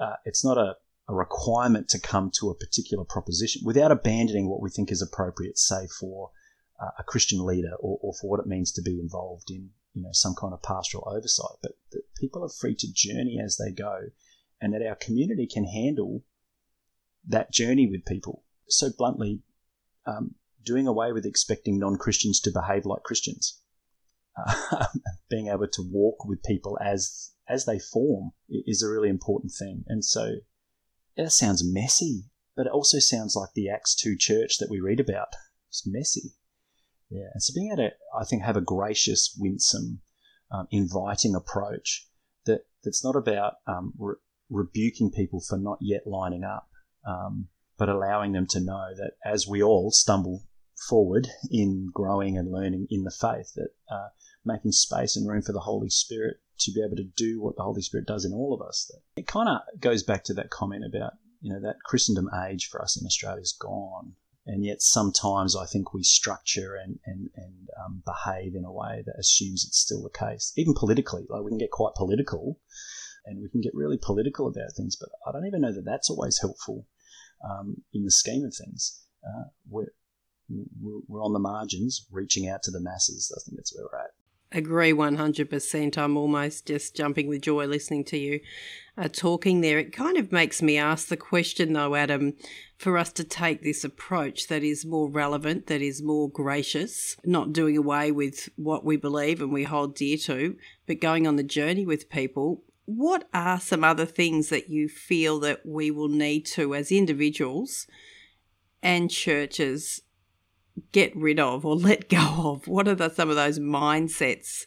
uh, 0.00 0.14
it's 0.24 0.44
not 0.44 0.56
a, 0.56 0.76
a 1.08 1.14
requirement 1.14 1.88
to 1.88 2.00
come 2.00 2.30
to 2.38 2.48
a 2.48 2.54
particular 2.54 3.04
proposition 3.04 3.62
without 3.64 3.92
abandoning 3.92 4.48
what 4.48 4.62
we 4.62 4.70
think 4.70 4.90
is 4.90 5.02
appropriate, 5.02 5.58
say 5.58 5.86
for 6.00 6.30
uh, 6.80 6.90
a 6.98 7.02
Christian 7.02 7.44
leader 7.44 7.72
or, 7.78 7.98
or, 8.00 8.14
for 8.14 8.30
what 8.30 8.40
it 8.40 8.46
means 8.46 8.72
to 8.72 8.82
be 8.82 8.98
involved 8.98 9.50
in 9.50 9.70
you 9.94 10.02
know 10.02 10.08
some 10.12 10.34
kind 10.34 10.54
of 10.54 10.62
pastoral 10.62 11.08
oversight. 11.08 11.58
But 11.62 11.72
that 11.90 12.02
people 12.16 12.44
are 12.44 12.48
free 12.48 12.74
to 12.76 12.92
journey 12.92 13.38
as 13.42 13.56
they 13.56 13.70
go, 13.70 14.06
and 14.60 14.72
that 14.72 14.86
our 14.86 14.96
community 14.96 15.46
can 15.46 15.64
handle 15.64 16.22
that 17.28 17.52
journey 17.52 17.86
with 17.86 18.04
people. 18.04 18.44
So 18.68 18.88
bluntly, 18.96 19.42
um, 20.06 20.34
doing 20.64 20.86
away 20.86 21.12
with 21.12 21.26
expecting 21.26 21.78
non 21.78 21.96
Christians 21.96 22.40
to 22.40 22.50
behave 22.50 22.86
like 22.86 23.02
Christians, 23.02 23.60
uh, 24.36 24.86
being 25.30 25.48
able 25.48 25.68
to 25.68 25.82
walk 25.90 26.24
with 26.24 26.42
people 26.42 26.78
as 26.80 27.30
as 27.48 27.64
they 27.66 27.78
form 27.78 28.30
is 28.48 28.82
a 28.82 28.88
really 28.88 29.08
important 29.08 29.52
thing. 29.52 29.84
And 29.88 30.04
so 30.04 30.36
that 31.16 31.32
sounds 31.32 31.62
messy, 31.64 32.24
but 32.56 32.66
it 32.66 32.72
also 32.72 32.98
sounds 32.98 33.36
like 33.36 33.50
the 33.54 33.68
Acts 33.68 33.94
two 33.94 34.16
church 34.16 34.58
that 34.58 34.70
we 34.70 34.80
read 34.80 35.00
about. 35.00 35.28
It's 35.68 35.86
messy, 35.86 36.34
yeah. 37.10 37.28
And 37.32 37.42
so 37.42 37.52
being 37.54 37.68
able 37.72 37.88
to, 37.88 37.90
I 38.18 38.24
think, 38.24 38.42
have 38.42 38.56
a 38.56 38.62
gracious, 38.62 39.34
winsome, 39.38 40.00
um, 40.50 40.68
inviting 40.70 41.34
approach 41.34 42.06
that 42.46 42.66
that's 42.84 43.04
not 43.04 43.16
about 43.16 43.54
um, 43.66 43.92
re- 43.98 44.16
rebuking 44.50 45.10
people 45.10 45.40
for 45.40 45.58
not 45.58 45.78
yet 45.80 46.06
lining 46.06 46.44
up 46.44 46.68
um, 47.06 47.48
but 47.78 47.88
allowing 47.88 48.32
them 48.32 48.46
to 48.46 48.60
know 48.60 48.94
that 48.96 49.12
as 49.24 49.46
we 49.46 49.62
all 49.62 49.90
stumble 49.90 50.44
forward 50.88 51.28
in 51.50 51.90
growing 51.92 52.36
and 52.36 52.50
learning 52.50 52.86
in 52.90 53.04
the 53.04 53.10
faith, 53.10 53.52
that 53.54 53.70
uh, 53.90 54.08
making 54.44 54.72
space 54.72 55.16
and 55.16 55.28
room 55.28 55.42
for 55.42 55.52
the 55.52 55.60
Holy 55.60 55.90
Spirit 55.90 56.38
to 56.58 56.72
be 56.72 56.82
able 56.82 56.96
to 56.96 57.04
do 57.16 57.40
what 57.40 57.56
the 57.56 57.62
Holy 57.62 57.82
Spirit 57.82 58.06
does 58.06 58.24
in 58.24 58.32
all 58.32 58.54
of 58.54 58.66
us. 58.66 58.90
It 59.16 59.26
kind 59.26 59.48
of 59.48 59.80
goes 59.80 60.02
back 60.02 60.24
to 60.24 60.34
that 60.34 60.50
comment 60.50 60.84
about 60.84 61.12
you 61.40 61.52
know 61.52 61.60
that 61.60 61.82
Christendom 61.84 62.28
age 62.48 62.68
for 62.68 62.80
us 62.80 63.00
in 63.00 63.06
Australia 63.06 63.42
is 63.42 63.56
gone, 63.58 64.14
and 64.46 64.64
yet 64.64 64.80
sometimes 64.80 65.56
I 65.56 65.66
think 65.66 65.92
we 65.92 66.02
structure 66.02 66.76
and 66.76 66.98
and 67.04 67.30
and 67.36 67.68
um, 67.84 68.02
behave 68.04 68.54
in 68.54 68.64
a 68.64 68.72
way 68.72 69.02
that 69.04 69.18
assumes 69.18 69.64
it's 69.66 69.78
still 69.78 70.02
the 70.02 70.10
case, 70.10 70.52
even 70.56 70.74
politically. 70.74 71.26
Like 71.28 71.42
we 71.42 71.50
can 71.50 71.58
get 71.58 71.70
quite 71.70 71.94
political 71.94 72.60
and 73.24 73.40
we 73.40 73.48
can 73.48 73.60
get 73.60 73.74
really 73.74 73.98
political 74.00 74.48
about 74.48 74.72
things, 74.76 74.96
but 74.96 75.08
I 75.26 75.32
don't 75.32 75.46
even 75.46 75.60
know 75.60 75.72
that 75.72 75.84
that's 75.84 76.10
always 76.10 76.40
helpful 76.40 76.86
um, 77.48 77.76
in 77.92 78.04
the 78.04 78.10
scheme 78.10 78.44
of 78.44 78.54
things. 78.54 79.04
Uh, 79.24 79.44
we're 79.68 81.22
on 81.22 81.32
the 81.32 81.38
margins, 81.38 82.06
reaching 82.10 82.48
out 82.48 82.62
to 82.64 82.70
the 82.70 82.80
masses. 82.80 83.32
I 83.36 83.40
think 83.44 83.56
that's 83.56 83.74
where 83.74 83.86
we're 83.90 83.98
at. 83.98 84.01
Agree 84.52 84.92
100%. 84.92 85.96
I'm 85.96 86.16
almost 86.16 86.66
just 86.66 86.94
jumping 86.94 87.26
with 87.26 87.42
joy 87.42 87.66
listening 87.66 88.04
to 88.06 88.18
you 88.18 88.40
uh, 88.96 89.08
talking 89.08 89.60
there. 89.60 89.78
It 89.78 89.92
kind 89.92 90.16
of 90.16 90.32
makes 90.32 90.60
me 90.60 90.76
ask 90.76 91.08
the 91.08 91.16
question, 91.16 91.72
though, 91.72 91.94
Adam, 91.94 92.34
for 92.76 92.98
us 92.98 93.12
to 93.14 93.24
take 93.24 93.62
this 93.62 93.84
approach 93.84 94.48
that 94.48 94.62
is 94.62 94.84
more 94.84 95.08
relevant, 95.08 95.66
that 95.68 95.80
is 95.80 96.02
more 96.02 96.28
gracious, 96.28 97.16
not 97.24 97.52
doing 97.52 97.76
away 97.76 98.12
with 98.12 98.48
what 98.56 98.84
we 98.84 98.96
believe 98.96 99.40
and 99.40 99.52
we 99.52 99.64
hold 99.64 99.94
dear 99.94 100.18
to, 100.18 100.56
but 100.86 101.00
going 101.00 101.26
on 101.26 101.36
the 101.36 101.42
journey 101.42 101.86
with 101.86 102.10
people. 102.10 102.62
What 102.84 103.28
are 103.32 103.60
some 103.60 103.84
other 103.84 104.06
things 104.06 104.48
that 104.50 104.68
you 104.68 104.88
feel 104.88 105.40
that 105.40 105.64
we 105.64 105.90
will 105.90 106.08
need 106.08 106.44
to, 106.46 106.74
as 106.74 106.92
individuals 106.92 107.86
and 108.82 109.10
churches, 109.10 110.02
get 110.92 111.14
rid 111.16 111.38
of 111.38 111.64
or 111.64 111.76
let 111.76 112.08
go 112.08 112.52
of? 112.52 112.68
What 112.68 112.88
are 112.88 112.94
the, 112.94 113.08
some 113.08 113.30
of 113.30 113.36
those 113.36 113.58
mindsets? 113.58 114.66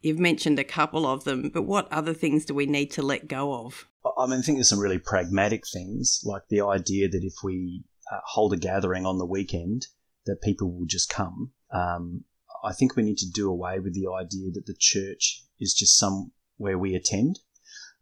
You've 0.00 0.18
mentioned 0.18 0.58
a 0.58 0.64
couple 0.64 1.06
of 1.06 1.24
them, 1.24 1.50
but 1.52 1.62
what 1.62 1.92
other 1.92 2.14
things 2.14 2.44
do 2.44 2.54
we 2.54 2.66
need 2.66 2.90
to 2.92 3.02
let 3.02 3.28
go 3.28 3.54
of? 3.54 3.86
I 4.18 4.26
mean, 4.26 4.40
I 4.40 4.42
think 4.42 4.58
there's 4.58 4.68
some 4.68 4.80
really 4.80 4.98
pragmatic 4.98 5.62
things, 5.72 6.20
like 6.24 6.42
the 6.48 6.60
idea 6.60 7.08
that 7.08 7.22
if 7.22 7.34
we 7.44 7.84
uh, 8.10 8.18
hold 8.24 8.52
a 8.52 8.56
gathering 8.56 9.06
on 9.06 9.18
the 9.18 9.26
weekend, 9.26 9.86
that 10.26 10.42
people 10.42 10.72
will 10.72 10.86
just 10.86 11.08
come. 11.08 11.52
Um, 11.72 12.24
I 12.64 12.72
think 12.72 12.96
we 12.96 13.02
need 13.02 13.18
to 13.18 13.30
do 13.30 13.48
away 13.48 13.78
with 13.78 13.94
the 13.94 14.08
idea 14.08 14.50
that 14.52 14.66
the 14.66 14.76
church 14.78 15.44
is 15.60 15.74
just 15.74 15.98
somewhere 15.98 16.78
we 16.78 16.94
attend. 16.94 17.38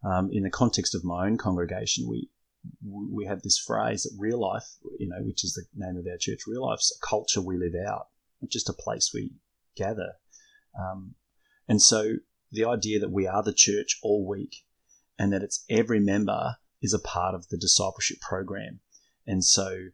Um, 0.03 0.29
in 0.31 0.41
the 0.43 0.49
context 0.49 0.95
of 0.95 1.03
my 1.03 1.27
own 1.27 1.37
congregation, 1.37 2.07
we 2.09 2.29
we 2.83 3.25
have 3.25 3.41
this 3.41 3.57
phrase 3.57 4.03
that 4.03 4.15
real 4.17 4.39
life, 4.39 4.65
you 4.99 5.07
know, 5.07 5.21
which 5.21 5.43
is 5.43 5.53
the 5.53 5.65
name 5.75 5.97
of 5.97 6.05
our 6.05 6.17
church, 6.17 6.41
real 6.47 6.65
life's 6.65 6.95
a 6.95 7.05
culture 7.05 7.41
we 7.41 7.57
live 7.57 7.73
out, 7.87 8.07
not 8.41 8.51
just 8.51 8.69
a 8.69 8.73
place 8.73 9.11
we 9.13 9.31
gather. 9.75 10.13
Um, 10.79 11.15
and 11.67 11.81
so 11.81 12.15
the 12.51 12.65
idea 12.65 12.99
that 12.99 13.11
we 13.11 13.27
are 13.27 13.43
the 13.43 13.53
church 13.53 13.99
all 14.03 14.27
week 14.27 14.63
and 15.17 15.31
that 15.33 15.43
it's 15.43 15.63
every 15.69 15.99
member 15.99 16.57
is 16.81 16.93
a 16.93 16.99
part 16.99 17.35
of 17.35 17.47
the 17.49 17.57
discipleship 17.57 18.19
program. 18.21 18.79
And 19.25 19.43
so 19.43 19.89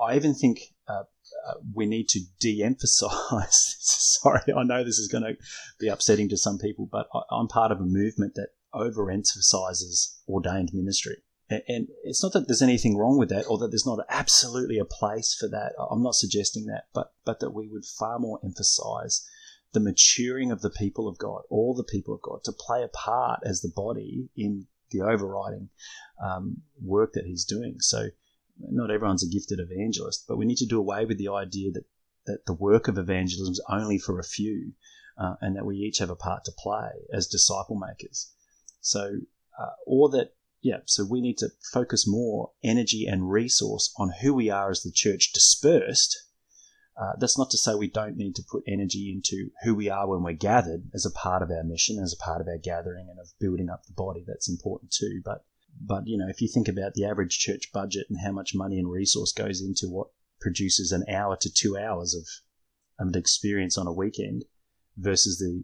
I 0.00 0.16
even 0.16 0.34
think 0.34 0.60
uh, 0.86 1.04
uh, 1.46 1.54
we 1.74 1.86
need 1.86 2.08
to 2.10 2.20
de 2.38 2.62
emphasize. 2.62 3.76
sorry, 3.80 4.42
I 4.56 4.62
know 4.62 4.84
this 4.84 4.98
is 4.98 5.08
going 5.08 5.24
to 5.24 5.36
be 5.80 5.88
upsetting 5.88 6.28
to 6.30 6.36
some 6.36 6.58
people, 6.58 6.88
but 6.90 7.08
I, 7.14 7.20
I'm 7.30 7.48
part 7.48 7.72
of 7.72 7.80
a 7.80 7.84
movement 7.84 8.34
that 8.34 8.48
overemphasizes 8.74 10.18
ordained 10.28 10.70
ministry. 10.72 11.16
And 11.50 11.88
it's 12.04 12.22
not 12.22 12.34
that 12.34 12.46
there's 12.46 12.60
anything 12.60 12.98
wrong 12.98 13.16
with 13.18 13.30
that 13.30 13.46
or 13.46 13.56
that 13.58 13.68
there's 13.68 13.86
not 13.86 14.04
absolutely 14.10 14.78
a 14.78 14.84
place 14.84 15.34
for 15.34 15.48
that. 15.48 15.72
I'm 15.90 16.02
not 16.02 16.14
suggesting 16.14 16.66
that, 16.66 16.88
but, 16.92 17.12
but 17.24 17.40
that 17.40 17.54
we 17.54 17.68
would 17.68 17.86
far 17.86 18.18
more 18.18 18.38
emphasize 18.44 19.26
the 19.72 19.80
maturing 19.80 20.50
of 20.50 20.60
the 20.60 20.70
people 20.70 21.08
of 21.08 21.18
God, 21.18 21.42
all 21.48 21.74
the 21.74 21.84
people 21.84 22.14
of 22.14 22.20
God, 22.20 22.40
to 22.44 22.52
play 22.52 22.82
a 22.82 22.88
part 22.88 23.40
as 23.44 23.60
the 23.60 23.72
body 23.74 24.28
in 24.36 24.66
the 24.90 25.02
overriding 25.02 25.70
um, 26.22 26.58
work 26.82 27.12
that 27.14 27.26
He's 27.26 27.44
doing. 27.44 27.76
So, 27.80 28.08
not 28.58 28.90
everyone's 28.90 29.24
a 29.24 29.28
gifted 29.28 29.60
evangelist, 29.60 30.24
but 30.26 30.36
we 30.36 30.46
need 30.46 30.56
to 30.58 30.66
do 30.66 30.78
away 30.78 31.04
with 31.04 31.18
the 31.18 31.28
idea 31.28 31.70
that, 31.72 31.84
that 32.26 32.46
the 32.46 32.54
work 32.54 32.88
of 32.88 32.98
evangelism 32.98 33.52
is 33.52 33.64
only 33.70 33.98
for 33.98 34.18
a 34.18 34.24
few 34.24 34.72
uh, 35.16 35.34
and 35.40 35.56
that 35.56 35.64
we 35.64 35.76
each 35.76 35.98
have 35.98 36.10
a 36.10 36.16
part 36.16 36.44
to 36.44 36.52
play 36.52 36.90
as 37.12 37.26
disciple 37.26 37.76
makers. 37.76 38.32
So, 38.80 39.18
uh, 39.58 39.70
or 39.86 40.08
that 40.10 40.32
yeah, 40.60 40.78
so 40.86 41.04
we 41.04 41.20
need 41.20 41.38
to 41.38 41.50
focus 41.72 42.06
more 42.06 42.50
energy 42.64 43.06
and 43.06 43.30
resource 43.30 43.92
on 43.96 44.12
who 44.22 44.34
we 44.34 44.50
are 44.50 44.70
as 44.70 44.82
the 44.82 44.92
church 44.92 45.32
dispersed. 45.32 46.16
Uh, 47.00 47.12
that's 47.20 47.38
not 47.38 47.48
to 47.50 47.58
say 47.58 47.74
we 47.74 47.88
don't 47.88 48.16
need 48.16 48.34
to 48.34 48.42
put 48.50 48.64
energy 48.66 49.12
into 49.14 49.50
who 49.62 49.74
we 49.74 49.88
are 49.88 50.08
when 50.08 50.22
we're 50.24 50.32
gathered 50.32 50.90
as 50.92 51.06
a 51.06 51.12
part 51.12 51.42
of 51.42 51.50
our 51.50 51.62
mission, 51.62 52.00
as 52.02 52.12
a 52.12 52.22
part 52.22 52.40
of 52.40 52.48
our 52.48 52.58
gathering 52.58 53.06
and 53.08 53.20
of 53.20 53.28
building 53.38 53.70
up 53.70 53.84
the 53.86 53.92
body. 53.92 54.24
That's 54.26 54.48
important 54.48 54.90
too. 54.90 55.22
But, 55.24 55.44
but 55.80 56.02
you 56.06 56.18
know, 56.18 56.28
if 56.28 56.42
you 56.42 56.48
think 56.48 56.66
about 56.66 56.94
the 56.94 57.04
average 57.04 57.38
church 57.38 57.70
budget 57.72 58.06
and 58.10 58.18
how 58.24 58.32
much 58.32 58.50
money 58.52 58.80
and 58.80 58.90
resource 58.90 59.32
goes 59.32 59.60
into 59.60 59.86
what 59.86 60.08
produces 60.40 60.90
an 60.90 61.04
hour 61.08 61.36
to 61.36 61.52
two 61.52 61.76
hours 61.76 62.14
of, 62.14 62.26
of 62.98 63.14
an 63.14 63.18
experience 63.18 63.78
on 63.78 63.86
a 63.86 63.92
weekend 63.92 64.44
versus 64.96 65.38
the 65.38 65.62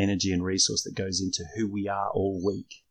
energy 0.00 0.30
and 0.30 0.44
resource 0.44 0.84
that 0.84 0.94
goes 0.94 1.20
into 1.20 1.42
who 1.56 1.68
we 1.68 1.88
are 1.88 2.10
all 2.10 2.40
week 2.44 2.84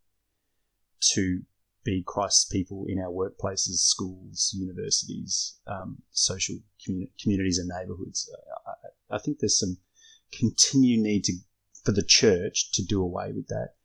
to 1.14 1.42
be 1.84 2.04
Christ's 2.06 2.46
people 2.46 2.86
in 2.88 3.00
our 3.00 3.12
workplaces, 3.12 3.78
schools, 3.78 4.54
universities, 4.58 5.60
um, 5.68 6.02
social 6.12 6.56
communi- 6.86 7.12
communities, 7.22 7.60
and 7.60 7.70
neighbourhoods. 7.70 8.30
I, 8.66 9.16
I, 9.16 9.20
think 9.20 9.38
there's 9.40 9.60
some 9.60 9.78
continued 10.34 11.02
need 11.02 11.24
to, 11.26 11.34
for 11.84 11.92
the 11.92 12.04
church 12.04 12.72
to 12.74 12.84
do 12.84 13.02
away 13.02 13.32
with 13.34 13.48
that. 13.48 13.76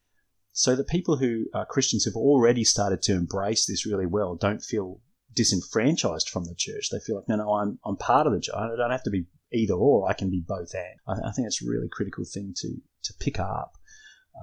So 0.52 0.75
that 0.75 0.88
people 0.88 1.19
who 1.19 1.45
are 1.55 1.67
Christians 1.67 2.05
who've 2.05 2.17
already 2.17 2.64
started 2.64 3.02
to 3.02 3.12
embrace 3.12 3.67
this 3.67 3.87
really 3.87 4.07
well 4.07 4.35
don't 4.35 4.62
feel 4.62 5.00
disenfranchised 5.35 6.29
from 6.29 6.45
the 6.45 6.55
church. 6.57 6.88
They 6.90 6.99
feel 6.99 7.17
like, 7.17 7.29
no, 7.29 7.37
no, 7.37 7.52
I'm, 7.52 7.79
I'm 7.85 7.97
part 7.97 8.26
of 8.26 8.33
the 8.33 8.40
church. 8.40 8.57
I 8.57 8.67
don't 8.76 8.90
have 8.90 9.05
to 9.05 9.11
be 9.11 9.26
either 9.52 9.75
or. 9.75 10.09
I 10.09 10.14
can 10.14 10.31
be 10.31 10.43
both 10.47 10.75
and. 10.75 10.97
I, 11.07 11.29
I 11.29 11.33
think 11.33 11.47
it's 11.47 11.62
a 11.62 11.69
really 11.69 11.88
critical 11.90 12.25
thing 12.25 12.55
to, 12.57 12.69
to 13.05 13.14
pick 13.21 13.38
up. 13.38 13.73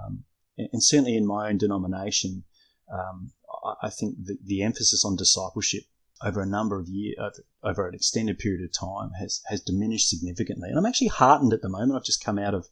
Um, 0.06 0.24
and, 0.58 0.70
and 0.74 0.84
certainly 0.84 1.18
in 1.18 1.26
my 1.26 1.50
own 1.50 1.58
denomination, 1.58 2.44
um, 2.92 3.32
I 3.82 3.90
think 3.90 4.16
the, 4.24 4.38
the, 4.44 4.62
emphasis 4.62 5.04
on 5.04 5.16
discipleship 5.16 5.84
over 6.24 6.42
a 6.42 6.46
number 6.46 6.80
of 6.80 6.88
years, 6.88 7.16
over, 7.20 7.46
over, 7.64 7.88
an 7.88 7.96
extended 7.96 8.40
period 8.40 8.64
of 8.64 8.72
time, 8.72 9.12
has, 9.20 9.42
has 9.48 9.62
diminished 9.62 10.10
significantly. 10.10 10.70
And 10.70 10.78
I'm 10.78 10.86
actually 10.86 11.08
heartened 11.08 11.54
at 11.54 11.62
the 11.62 11.70
moment. 11.70 11.96
I've 11.96 12.06
just 12.06 12.24
come 12.24 12.40
out 12.40 12.54
of 12.54 12.68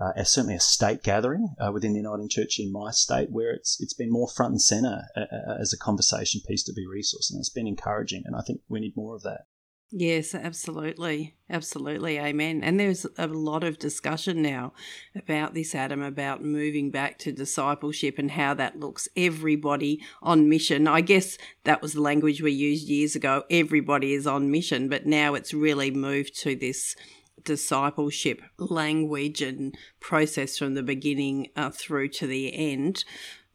uh, 0.00 0.24
certainly 0.24 0.56
a 0.56 0.60
state 0.60 1.02
gathering 1.02 1.54
uh, 1.60 1.70
within 1.72 1.92
the 1.92 2.00
Uniting 2.00 2.28
Church 2.28 2.58
in 2.58 2.72
my 2.72 2.90
state 2.90 3.30
where 3.30 3.52
it's 3.52 3.80
it's 3.80 3.94
been 3.94 4.10
more 4.10 4.28
front 4.28 4.52
and 4.52 4.62
centre 4.62 5.02
uh, 5.16 5.20
uh 5.20 5.56
as 5.60 5.72
a 5.72 5.78
conversation 5.78 6.40
piece 6.46 6.64
to 6.64 6.72
be 6.72 6.86
resourced, 6.86 7.30
and 7.30 7.38
it's 7.38 7.50
been 7.50 7.68
encouraging. 7.68 8.22
And 8.24 8.34
I 8.34 8.40
think 8.40 8.62
we 8.68 8.80
need 8.80 8.96
more 8.96 9.14
of 9.14 9.22
that. 9.22 9.46
Yes, 9.94 10.34
absolutely. 10.34 11.34
Absolutely. 11.50 12.18
Amen. 12.18 12.64
And 12.64 12.80
there's 12.80 13.04
a 13.18 13.26
lot 13.26 13.62
of 13.62 13.78
discussion 13.78 14.40
now 14.40 14.72
about 15.14 15.52
this, 15.52 15.74
Adam, 15.74 16.00
about 16.00 16.42
moving 16.42 16.90
back 16.90 17.18
to 17.18 17.30
discipleship 17.30 18.18
and 18.18 18.30
how 18.30 18.54
that 18.54 18.80
looks. 18.80 19.06
Everybody 19.18 20.00
on 20.22 20.48
mission. 20.48 20.88
I 20.88 21.02
guess 21.02 21.36
that 21.64 21.82
was 21.82 21.92
the 21.92 22.00
language 22.00 22.40
we 22.40 22.52
used 22.52 22.88
years 22.88 23.14
ago. 23.14 23.44
Everybody 23.50 24.14
is 24.14 24.26
on 24.26 24.50
mission, 24.50 24.88
but 24.88 25.04
now 25.04 25.34
it's 25.34 25.52
really 25.52 25.90
moved 25.90 26.40
to 26.40 26.56
this 26.56 26.96
discipleship 27.44 28.40
language 28.56 29.42
and 29.42 29.76
process 30.00 30.56
from 30.56 30.72
the 30.72 30.82
beginning 30.82 31.48
uh, 31.54 31.68
through 31.68 32.08
to 32.08 32.26
the 32.26 32.54
end. 32.54 33.04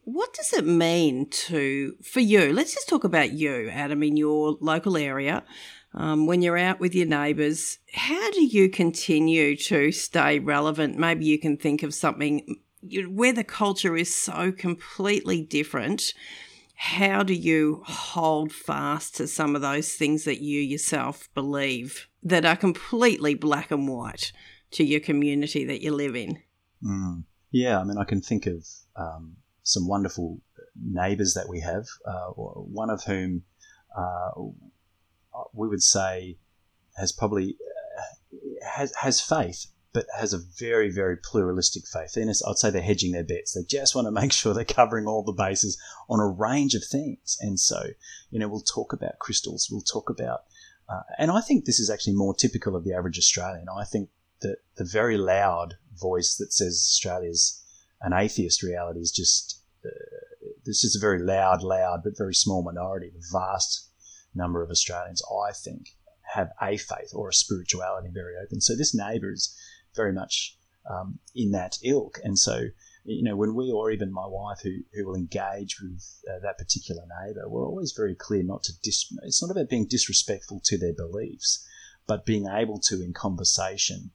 What 0.03 0.33
does 0.35 0.53
it 0.53 0.67
mean 0.67 1.29
to 1.31 1.95
for 2.03 2.19
you? 2.19 2.53
Let's 2.53 2.75
just 2.75 2.87
talk 2.87 3.03
about 3.03 3.31
you, 3.31 3.69
Adam, 3.69 4.03
in 4.03 4.15
your 4.17 4.55
local 4.61 4.97
area 4.97 5.43
um, 5.97 6.27
when 6.27 6.43
you're 6.43 6.57
out 6.57 6.79
with 6.79 6.93
your 6.93 7.07
neighbours, 7.07 7.79
how 7.91 8.29
do 8.31 8.45
you 8.45 8.69
continue 8.69 9.57
to 9.57 9.91
stay 9.91 10.37
relevant? 10.37 10.95
Maybe 10.95 11.25
you 11.25 11.39
can 11.39 11.57
think 11.57 11.81
of 11.81 11.93
something 11.93 12.57
where 13.09 13.33
the 13.33 13.43
culture 13.43 13.97
is 13.97 14.13
so 14.13 14.51
completely 14.51 15.41
different. 15.41 16.13
How 16.75 17.23
do 17.23 17.33
you 17.33 17.81
hold 17.87 18.51
fast 18.53 19.15
to 19.15 19.27
some 19.27 19.55
of 19.55 19.63
those 19.63 19.93
things 19.93 20.25
that 20.25 20.39
you 20.39 20.61
yourself 20.61 21.29
believe 21.33 22.07
that 22.21 22.45
are 22.45 22.55
completely 22.55 23.33
black 23.33 23.71
and 23.71 23.87
white 23.87 24.31
to 24.71 24.83
your 24.83 24.99
community 24.99 25.65
that 25.65 25.81
you 25.81 25.91
live 25.95 26.15
in? 26.15 26.37
Mm. 26.83 27.23
Yeah, 27.49 27.79
I 27.79 27.83
mean, 27.83 27.97
I 27.97 28.03
can 28.03 28.21
think 28.21 28.45
of 28.45 28.67
um, 28.95 29.37
some 29.63 29.87
wonderful 29.87 30.41
neighbours 30.79 31.33
that 31.33 31.49
we 31.49 31.61
have, 31.61 31.87
uh, 32.05 32.27
one 32.35 32.91
of 32.91 33.03
whom 33.03 33.41
uh, 33.97 34.29
we 35.53 35.67
would 35.67 35.83
say 35.83 36.37
has 36.97 37.11
probably 37.11 37.57
uh, 37.97 38.37
has 38.65 38.93
has 38.95 39.21
faith, 39.21 39.67
but 39.93 40.05
has 40.17 40.33
a 40.33 40.39
very 40.59 40.89
very 40.89 41.17
pluralistic 41.17 41.83
faith. 41.87 42.15
And 42.17 42.29
I'd 42.29 42.57
say 42.57 42.69
they're 42.69 42.81
hedging 42.81 43.11
their 43.11 43.23
bets. 43.23 43.53
They 43.53 43.63
just 43.63 43.95
want 43.95 44.07
to 44.07 44.11
make 44.11 44.31
sure 44.31 44.53
they're 44.53 44.65
covering 44.65 45.07
all 45.07 45.23
the 45.23 45.31
bases 45.31 45.77
on 46.09 46.19
a 46.19 46.27
range 46.27 46.75
of 46.75 46.83
things. 46.83 47.37
And 47.39 47.59
so, 47.59 47.87
you 48.31 48.39
know, 48.39 48.47
we'll 48.47 48.61
talk 48.61 48.93
about 48.93 49.19
crystals. 49.19 49.69
We'll 49.71 49.81
talk 49.81 50.09
about, 50.09 50.41
uh, 50.89 51.01
and 51.17 51.31
I 51.31 51.41
think 51.41 51.65
this 51.65 51.79
is 51.79 51.89
actually 51.89 52.15
more 52.15 52.33
typical 52.33 52.75
of 52.75 52.83
the 52.83 52.93
average 52.93 53.17
Australian. 53.17 53.67
I 53.69 53.83
think 53.83 54.09
that 54.41 54.57
the 54.75 54.85
very 54.85 55.17
loud 55.17 55.75
voice 55.99 56.35
that 56.37 56.53
says 56.53 56.73
Australia's 56.91 57.63
an 58.01 58.13
atheist 58.13 58.63
reality 58.63 58.99
is 58.99 59.11
just. 59.11 59.61
Uh, 59.85 59.89
this 60.65 60.83
is 60.83 60.97
a 60.97 60.99
very 60.99 61.19
loud, 61.19 61.63
loud, 61.63 62.01
but 62.03 62.17
very 62.17 62.33
small 62.33 62.61
minority. 62.61 63.09
The 63.09 63.25
vast 63.31 63.87
number 64.37 64.63
of 64.63 64.69
Australians, 64.69 65.21
I 65.49 65.51
think, 65.51 65.95
have 66.33 66.51
a 66.61 66.77
faith 66.77 67.11
or 67.13 67.29
a 67.29 67.33
spirituality 67.33 68.09
very 68.13 68.35
open. 68.43 68.61
So 68.61 68.75
this 68.75 68.95
neighbour 68.95 69.31
is 69.31 69.55
very 69.95 70.13
much 70.13 70.57
um, 70.89 71.19
in 71.35 71.51
that 71.51 71.77
ilk. 71.83 72.19
And 72.23 72.37
so, 72.37 72.65
you 73.03 73.23
know, 73.23 73.35
when 73.35 73.55
we 73.55 73.71
or 73.71 73.91
even 73.91 74.11
my 74.11 74.27
wife 74.27 74.59
who, 74.63 74.77
who 74.93 75.05
will 75.05 75.15
engage 75.15 75.79
with 75.81 76.03
uh, 76.29 76.39
that 76.43 76.57
particular 76.57 77.03
neighbour, 77.21 77.47
we're 77.47 77.65
always 77.65 77.93
very 77.93 78.15
clear 78.15 78.43
not 78.43 78.63
to 78.63 78.73
dis. 78.83 79.11
It's 79.23 79.41
not 79.41 79.51
about 79.51 79.69
being 79.69 79.87
disrespectful 79.87 80.61
to 80.65 80.77
their 80.77 80.93
beliefs, 80.93 81.65
but 82.05 82.25
being 82.25 82.47
able 82.47 82.79
to, 82.87 83.01
in 83.01 83.13
conversation, 83.13 84.11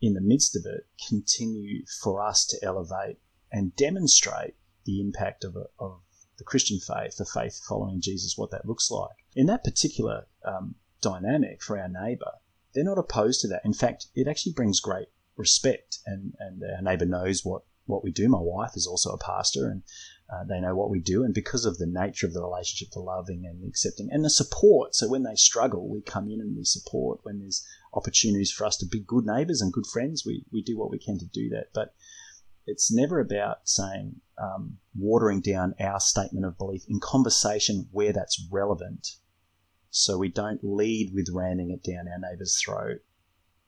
in 0.00 0.14
the 0.14 0.20
midst 0.20 0.56
of 0.56 0.66
it, 0.66 0.86
continue 1.08 1.84
for 2.02 2.20
us 2.20 2.44
to 2.46 2.64
elevate 2.64 3.18
and 3.50 3.76
demonstrate 3.76 4.54
the 4.84 5.00
impact 5.00 5.44
of, 5.44 5.56
a, 5.56 5.66
of 5.78 6.00
the 6.42 6.50
Christian 6.50 6.80
faith, 6.80 7.16
the 7.18 7.24
faith 7.24 7.60
following 7.68 8.00
Jesus, 8.00 8.36
what 8.36 8.50
that 8.50 8.66
looks 8.66 8.90
like. 8.90 9.16
In 9.36 9.46
that 9.46 9.62
particular 9.62 10.26
um, 10.44 10.74
dynamic 11.00 11.62
for 11.62 11.78
our 11.78 11.88
neighbour, 11.88 12.32
they're 12.74 12.82
not 12.82 12.98
opposed 12.98 13.40
to 13.42 13.48
that. 13.48 13.64
In 13.64 13.72
fact, 13.72 14.06
it 14.16 14.26
actually 14.26 14.52
brings 14.52 14.80
great 14.80 15.06
respect, 15.36 15.98
and, 16.04 16.34
and 16.40 16.62
our 16.76 16.82
neighbour 16.82 17.06
knows 17.06 17.44
what, 17.44 17.62
what 17.86 18.02
we 18.02 18.10
do. 18.10 18.28
My 18.28 18.40
wife 18.40 18.72
is 18.74 18.88
also 18.88 19.10
a 19.10 19.18
pastor, 19.18 19.68
and 19.68 19.82
uh, 20.32 20.42
they 20.48 20.60
know 20.60 20.74
what 20.74 20.90
we 20.90 21.00
do. 21.00 21.22
And 21.22 21.32
because 21.32 21.64
of 21.64 21.78
the 21.78 21.86
nature 21.86 22.26
of 22.26 22.34
the 22.34 22.42
relationship, 22.42 22.92
the 22.92 23.00
loving 23.00 23.46
and 23.46 23.62
the 23.62 23.68
accepting, 23.68 24.08
and 24.10 24.24
the 24.24 24.30
support, 24.30 24.96
so 24.96 25.08
when 25.08 25.22
they 25.22 25.36
struggle, 25.36 25.88
we 25.88 26.00
come 26.00 26.28
in 26.28 26.40
and 26.40 26.56
we 26.56 26.64
support. 26.64 27.20
When 27.22 27.38
there's 27.38 27.64
opportunities 27.94 28.50
for 28.50 28.64
us 28.64 28.76
to 28.78 28.86
be 28.86 29.00
good 29.00 29.26
neighbours 29.26 29.60
and 29.60 29.72
good 29.72 29.86
friends, 29.86 30.24
we, 30.26 30.44
we 30.50 30.62
do 30.62 30.76
what 30.76 30.90
we 30.90 30.98
can 30.98 31.18
to 31.18 31.26
do 31.26 31.50
that. 31.50 31.68
But 31.72 31.94
it's 32.66 32.92
never 32.92 33.20
about 33.20 33.68
saying 33.68 34.20
um, 34.38 34.78
watering 34.96 35.40
down 35.40 35.74
our 35.80 36.00
statement 36.00 36.46
of 36.46 36.58
belief 36.58 36.84
in 36.88 37.00
conversation 37.00 37.88
where 37.90 38.12
that's 38.12 38.46
relevant. 38.50 39.16
So 39.90 40.16
we 40.18 40.28
don't 40.28 40.60
lead 40.62 41.12
with 41.14 41.28
ramming 41.32 41.70
it 41.70 41.82
down 41.82 42.08
our 42.08 42.18
neighbour's 42.18 42.60
throat. 42.62 43.00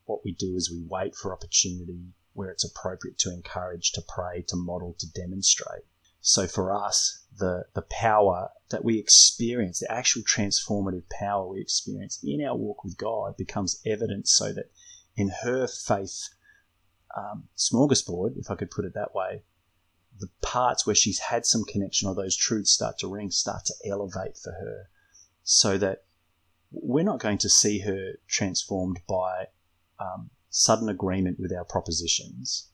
What 0.06 0.24
we 0.24 0.32
do 0.32 0.54
is 0.56 0.70
we 0.70 0.86
wait 0.88 1.14
for 1.14 1.32
opportunity 1.32 2.12
where 2.32 2.50
it's 2.50 2.64
appropriate 2.64 3.18
to 3.18 3.32
encourage, 3.32 3.92
to 3.92 4.02
pray, 4.06 4.42
to 4.48 4.56
model, 4.56 4.96
to 4.98 5.10
demonstrate. 5.10 5.84
So 6.20 6.46
for 6.46 6.72
us, 6.74 7.24
the, 7.38 7.66
the 7.74 7.82
power 7.82 8.50
that 8.70 8.84
we 8.84 8.98
experience, 8.98 9.80
the 9.80 9.92
actual 9.92 10.22
transformative 10.22 11.08
power 11.10 11.46
we 11.46 11.60
experience 11.60 12.18
in 12.24 12.44
our 12.44 12.56
walk 12.56 12.82
with 12.82 12.96
God 12.96 13.36
becomes 13.36 13.80
evident 13.84 14.28
so 14.28 14.52
that 14.52 14.70
in 15.16 15.30
her 15.42 15.66
faith 15.66 16.30
um, 17.16 17.44
smorgasbord, 17.56 18.36
if 18.38 18.50
I 18.50 18.54
could 18.54 18.70
put 18.70 18.84
it 18.84 18.94
that 18.94 19.14
way, 19.14 19.42
the 20.18 20.28
parts 20.42 20.86
where 20.86 20.94
she's 20.94 21.18
had 21.18 21.44
some 21.44 21.64
connection 21.64 22.08
or 22.08 22.14
those 22.14 22.36
truths 22.36 22.70
start 22.70 22.98
to 22.98 23.08
ring, 23.08 23.30
start 23.30 23.64
to 23.66 23.74
elevate 23.84 24.36
for 24.36 24.52
her 24.52 24.88
so 25.42 25.76
that 25.78 26.04
we're 26.70 27.04
not 27.04 27.20
going 27.20 27.38
to 27.38 27.48
see 27.48 27.80
her 27.80 28.12
transformed 28.28 29.00
by 29.08 29.46
um, 29.98 30.30
sudden 30.50 30.88
agreement 30.88 31.38
with 31.38 31.52
our 31.52 31.64
propositions. 31.64 32.68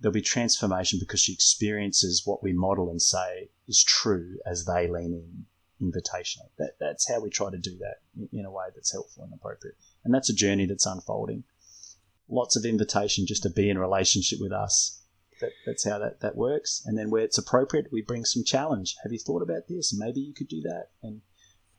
There'll 0.00 0.12
be 0.12 0.22
transformation 0.22 0.98
because 0.98 1.20
she 1.20 1.32
experiences 1.32 2.22
what 2.24 2.42
we 2.42 2.52
model 2.52 2.90
and 2.90 3.02
say 3.02 3.50
is 3.66 3.82
true 3.82 4.38
as 4.46 4.64
they 4.64 4.88
lean 4.88 5.12
in 5.12 5.46
invitationally. 5.80 6.50
That, 6.58 6.72
that's 6.80 7.08
how 7.08 7.20
we 7.20 7.30
try 7.30 7.50
to 7.50 7.58
do 7.58 7.76
that 7.78 7.96
in, 8.16 8.40
in 8.40 8.44
a 8.44 8.50
way 8.50 8.66
that's 8.74 8.92
helpful 8.92 9.24
and 9.24 9.32
appropriate. 9.32 9.76
And 10.04 10.12
that's 10.12 10.30
a 10.30 10.34
journey 10.34 10.66
that's 10.66 10.86
unfolding 10.86 11.44
lots 12.28 12.56
of 12.56 12.64
invitation 12.64 13.26
just 13.26 13.42
to 13.42 13.50
be 13.50 13.70
in 13.70 13.78
relationship 13.78 14.38
with 14.40 14.52
us. 14.52 15.02
That, 15.40 15.50
that's 15.66 15.88
how 15.88 15.98
that, 15.98 16.20
that 16.20 16.36
works. 16.36 16.82
And 16.84 16.98
then 16.98 17.10
where 17.10 17.22
it's 17.22 17.38
appropriate, 17.38 17.86
we 17.92 18.02
bring 18.02 18.24
some 18.24 18.44
challenge. 18.44 18.96
Have 19.02 19.12
you 19.12 19.18
thought 19.18 19.42
about 19.42 19.68
this? 19.68 19.96
Maybe 19.96 20.20
you 20.20 20.34
could 20.34 20.48
do 20.48 20.60
that. 20.62 20.86
And 21.02 21.20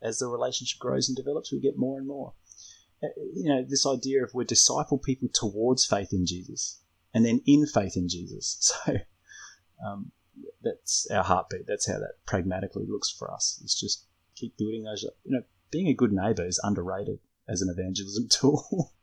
as 0.01 0.19
the 0.19 0.27
relationship 0.27 0.79
grows 0.79 1.09
and 1.09 1.15
develops, 1.15 1.51
we 1.51 1.59
get 1.59 1.77
more 1.77 1.97
and 1.97 2.07
more. 2.07 2.33
Uh, 3.03 3.07
you 3.33 3.49
know, 3.49 3.63
this 3.67 3.85
idea 3.85 4.23
of 4.23 4.31
we 4.33 4.45
disciple 4.45 4.97
people 4.97 5.29
towards 5.33 5.85
faith 5.85 6.13
in 6.13 6.25
Jesus 6.25 6.79
and 7.13 7.25
then 7.25 7.41
in 7.45 7.65
faith 7.65 7.95
in 7.95 8.07
Jesus. 8.07 8.73
So 8.85 9.87
um, 9.87 10.11
that's 10.61 11.07
our 11.09 11.23
heartbeat. 11.23 11.65
That's 11.65 11.87
how 11.87 11.99
that 11.99 12.15
pragmatically 12.25 12.85
looks 12.85 13.09
for 13.09 13.33
us. 13.33 13.61
It's 13.63 13.79
just 13.79 14.05
keep 14.35 14.57
building 14.57 14.83
those. 14.83 15.03
You 15.23 15.37
know, 15.37 15.43
being 15.71 15.87
a 15.87 15.93
good 15.93 16.11
neighbor 16.11 16.45
is 16.45 16.59
underrated 16.61 17.19
as 17.49 17.61
an 17.61 17.69
evangelism 17.69 18.27
tool. 18.29 18.93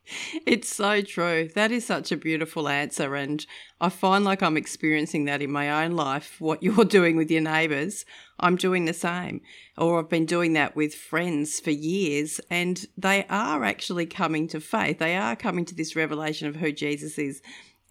it's 0.45 0.73
so 0.73 1.01
true. 1.01 1.49
That 1.53 1.71
is 1.71 1.85
such 1.85 2.11
a 2.11 2.17
beautiful 2.17 2.69
answer. 2.69 3.15
And 3.15 3.45
I 3.81 3.89
find 3.89 4.23
like 4.23 4.41
I'm 4.41 4.57
experiencing 4.57 5.25
that 5.25 5.41
in 5.41 5.51
my 5.51 5.83
own 5.83 5.91
life. 5.91 6.39
What 6.39 6.63
you're 6.63 6.85
doing 6.85 7.17
with 7.17 7.29
your 7.29 7.41
neighbours, 7.41 8.05
I'm 8.39 8.55
doing 8.55 8.85
the 8.85 8.93
same. 8.93 9.41
Or 9.77 9.99
I've 9.99 10.09
been 10.09 10.25
doing 10.25 10.53
that 10.53 10.75
with 10.75 10.95
friends 10.95 11.59
for 11.59 11.71
years. 11.71 12.39
And 12.49 12.83
they 12.97 13.25
are 13.29 13.63
actually 13.63 14.05
coming 14.05 14.47
to 14.49 14.61
faith. 14.61 14.99
They 14.99 15.17
are 15.17 15.35
coming 15.35 15.65
to 15.65 15.75
this 15.75 15.95
revelation 15.95 16.47
of 16.47 16.55
who 16.55 16.71
Jesus 16.71 17.17
is. 17.19 17.41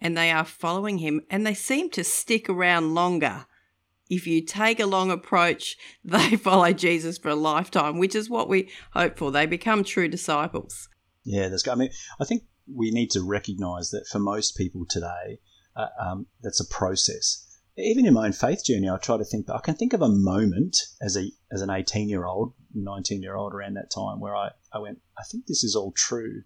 And 0.01 0.17
they 0.17 0.31
are 0.31 0.45
following 0.45 0.97
him. 0.97 1.21
And 1.29 1.45
they 1.45 1.53
seem 1.53 1.89
to 1.91 2.03
stick 2.03 2.49
around 2.49 2.95
longer 2.95 3.45
if 4.09 4.27
you 4.27 4.41
take 4.41 4.79
a 4.79 4.85
long 4.85 5.11
approach, 5.11 5.77
they 6.03 6.35
follow 6.35 6.73
Jesus 6.73 7.17
for 7.17 7.29
a 7.29 7.35
lifetime, 7.35 7.97
which 7.97 8.15
is 8.15 8.29
what 8.29 8.49
we 8.49 8.69
hope 8.91 9.17
for. 9.17 9.31
They 9.31 9.45
become 9.45 9.83
true 9.83 10.07
disciples. 10.07 10.89
Yeah, 11.23 11.49
that's 11.49 11.63
good. 11.63 11.71
I 11.71 11.75
mean, 11.75 11.89
I 12.19 12.25
think 12.25 12.43
we 12.73 12.91
need 12.91 13.11
to 13.11 13.21
recognize 13.21 13.91
that 13.91 14.07
for 14.07 14.19
most 14.19 14.57
people 14.57 14.85
today, 14.89 15.39
uh, 15.75 15.87
um, 15.99 16.27
that's 16.41 16.59
a 16.59 16.73
process. 16.73 17.43
Even 17.77 18.05
in 18.05 18.13
my 18.13 18.25
own 18.25 18.31
faith 18.31 18.63
journey, 18.65 18.89
I 18.89 18.97
try 18.97 19.17
to 19.17 19.23
think. 19.23 19.45
But 19.45 19.57
I 19.57 19.59
can 19.59 19.75
think 19.75 19.93
of 19.93 20.01
a 20.01 20.09
moment 20.09 20.77
as 21.01 21.15
a 21.15 21.31
as 21.51 21.61
an 21.61 21.69
eighteen 21.69 22.09
year 22.09 22.25
old, 22.25 22.53
nineteen 22.73 23.21
year 23.21 23.35
old 23.35 23.53
around 23.53 23.75
that 23.75 23.91
time 23.93 24.19
where 24.19 24.35
I, 24.35 24.49
I 24.73 24.79
went, 24.79 24.99
I 25.17 25.23
think 25.29 25.45
this 25.45 25.63
is 25.63 25.75
all 25.75 25.91
true, 25.95 26.43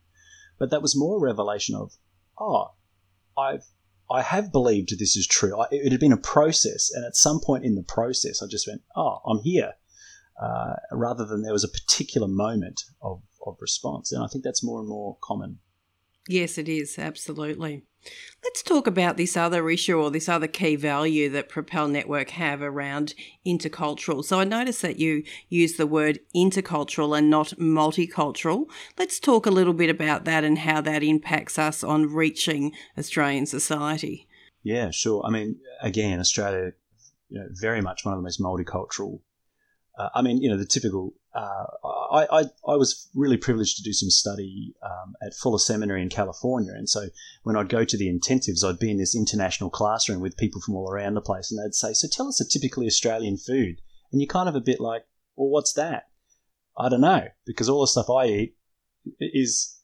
but 0.59 0.71
that 0.71 0.81
was 0.81 0.97
more 0.97 1.17
a 1.17 1.21
revelation 1.21 1.75
of, 1.75 1.93
oh, 2.37 2.71
I've 3.37 3.63
I 4.11 4.21
have 4.21 4.51
believed 4.51 4.97
this 4.99 5.15
is 5.15 5.25
true. 5.25 5.59
I, 5.59 5.67
it 5.71 5.91
had 5.91 5.99
been 5.99 6.11
a 6.11 6.17
process, 6.17 6.91
and 6.93 7.05
at 7.05 7.15
some 7.15 7.39
point 7.39 7.65
in 7.65 7.75
the 7.75 7.83
process, 7.83 8.41
I 8.41 8.47
just 8.47 8.67
went, 8.67 8.81
"Oh, 8.95 9.19
I'm 9.25 9.39
here," 9.39 9.73
uh, 10.41 10.75
rather 10.91 11.25
than 11.25 11.43
there 11.43 11.53
was 11.53 11.63
a 11.63 11.69
particular 11.69 12.27
moment 12.27 12.83
of, 13.01 13.21
of 13.45 13.57
response. 13.59 14.11
And 14.11 14.23
I 14.23 14.27
think 14.27 14.43
that's 14.43 14.63
more 14.63 14.79
and 14.79 14.89
more 14.89 15.17
common. 15.21 15.59
Yes, 16.27 16.57
it 16.57 16.69
is 16.69 16.99
absolutely. 16.99 17.83
Let's 18.43 18.63
talk 18.63 18.87
about 18.87 19.17
this 19.17 19.37
other 19.37 19.69
issue 19.69 19.99
or 19.99 20.09
this 20.09 20.27
other 20.27 20.47
key 20.47 20.75
value 20.75 21.29
that 21.29 21.49
Propel 21.49 21.87
Network 21.87 22.31
have 22.31 22.61
around 22.61 23.13
intercultural. 23.45 24.25
So 24.25 24.39
I 24.39 24.43
noticed 24.43 24.81
that 24.81 24.97
you 24.97 25.23
use 25.49 25.73
the 25.73 25.85
word 25.85 26.19
intercultural 26.35 27.15
and 27.15 27.29
not 27.29 27.49
multicultural. 27.59 28.65
Let's 28.97 29.19
talk 29.19 29.45
a 29.45 29.51
little 29.51 29.73
bit 29.73 29.91
about 29.91 30.25
that 30.25 30.43
and 30.43 30.57
how 30.57 30.81
that 30.81 31.03
impacts 31.03 31.59
us 31.59 31.83
on 31.83 32.11
reaching 32.11 32.71
Australian 32.97 33.45
society. 33.45 34.27
Yeah, 34.63 34.89
sure. 34.89 35.23
I 35.25 35.29
mean, 35.29 35.59
again, 35.81 36.19
Australia, 36.19 36.71
you 37.29 37.39
know, 37.39 37.47
very 37.51 37.81
much 37.81 38.03
one 38.03 38.13
of 38.13 38.19
the 38.19 38.23
most 38.23 38.41
multicultural. 38.41 39.19
Uh, 40.01 40.09
I 40.15 40.21
mean, 40.21 40.41
you 40.41 40.49
know, 40.49 40.57
the 40.57 40.65
typical 40.65 41.13
uh, 41.33 41.65
I, 42.11 42.27
I, 42.31 42.43
I, 42.67 42.75
was 42.75 43.07
really 43.15 43.37
privileged 43.37 43.77
to 43.77 43.83
do 43.83 43.93
some 43.93 44.09
study 44.09 44.73
um, 44.83 45.15
at 45.25 45.33
Fuller 45.33 45.59
Seminary 45.59 46.01
in 46.01 46.09
California. 46.09 46.73
And 46.73 46.89
so 46.89 47.05
when 47.43 47.55
I'd 47.55 47.69
go 47.69 47.85
to 47.85 47.97
the 47.97 48.11
intensives, 48.11 48.65
I'd 48.65 48.79
be 48.79 48.91
in 48.91 48.97
this 48.97 49.15
international 49.15 49.69
classroom 49.69 50.19
with 50.19 50.35
people 50.35 50.59
from 50.59 50.75
all 50.75 50.91
around 50.91 51.13
the 51.13 51.21
place. 51.21 51.51
And 51.51 51.63
they'd 51.63 51.75
say, 51.75 51.93
So 51.93 52.07
tell 52.11 52.27
us 52.27 52.41
a 52.41 52.47
typically 52.47 52.87
Australian 52.87 53.37
food. 53.37 53.81
And 54.11 54.21
you're 54.21 54.27
kind 54.27 54.49
of 54.49 54.55
a 54.55 54.61
bit 54.61 54.81
like, 54.81 55.03
Well, 55.35 55.49
what's 55.49 55.73
that? 55.73 56.07
I 56.77 56.89
don't 56.89 57.01
know, 57.01 57.27
because 57.45 57.69
all 57.69 57.81
the 57.81 57.87
stuff 57.87 58.09
I 58.09 58.25
eat 58.25 58.55
is 59.19 59.77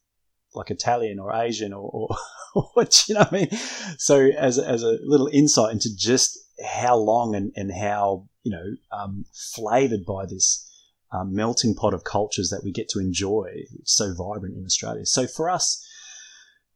like 0.54 0.72
Italian 0.72 1.20
or 1.20 1.34
Asian 1.34 1.72
or, 1.72 1.90
or, 1.94 2.64
what, 2.74 3.04
you 3.08 3.16
know 3.16 3.22
what 3.22 3.34
I 3.34 3.36
mean? 3.36 3.50
So 3.98 4.26
as, 4.26 4.58
as 4.58 4.84
a 4.84 4.98
little 5.04 5.30
insight 5.32 5.74
into 5.74 5.96
just 5.96 6.40
how 6.66 6.96
long 6.98 7.36
and, 7.36 7.52
and 7.56 7.72
how, 7.72 8.28
you 8.44 8.52
know, 8.52 8.76
um, 8.92 9.26
flavored 9.34 10.06
by 10.06 10.26
this 10.26 10.64
um, 11.12 11.34
melting 11.34 11.76
pot 11.76 11.94
of 11.94 12.04
cultures 12.04 12.50
that 12.50 12.64
we 12.64 12.72
get 12.72 12.90
to 12.90 13.00
enjoy. 13.00 13.64
So 13.84 14.14
vibrant 14.14 14.58
in 14.58 14.66
Australia. 14.66 15.06
So 15.06 15.28
for 15.28 15.50
us, 15.50 15.86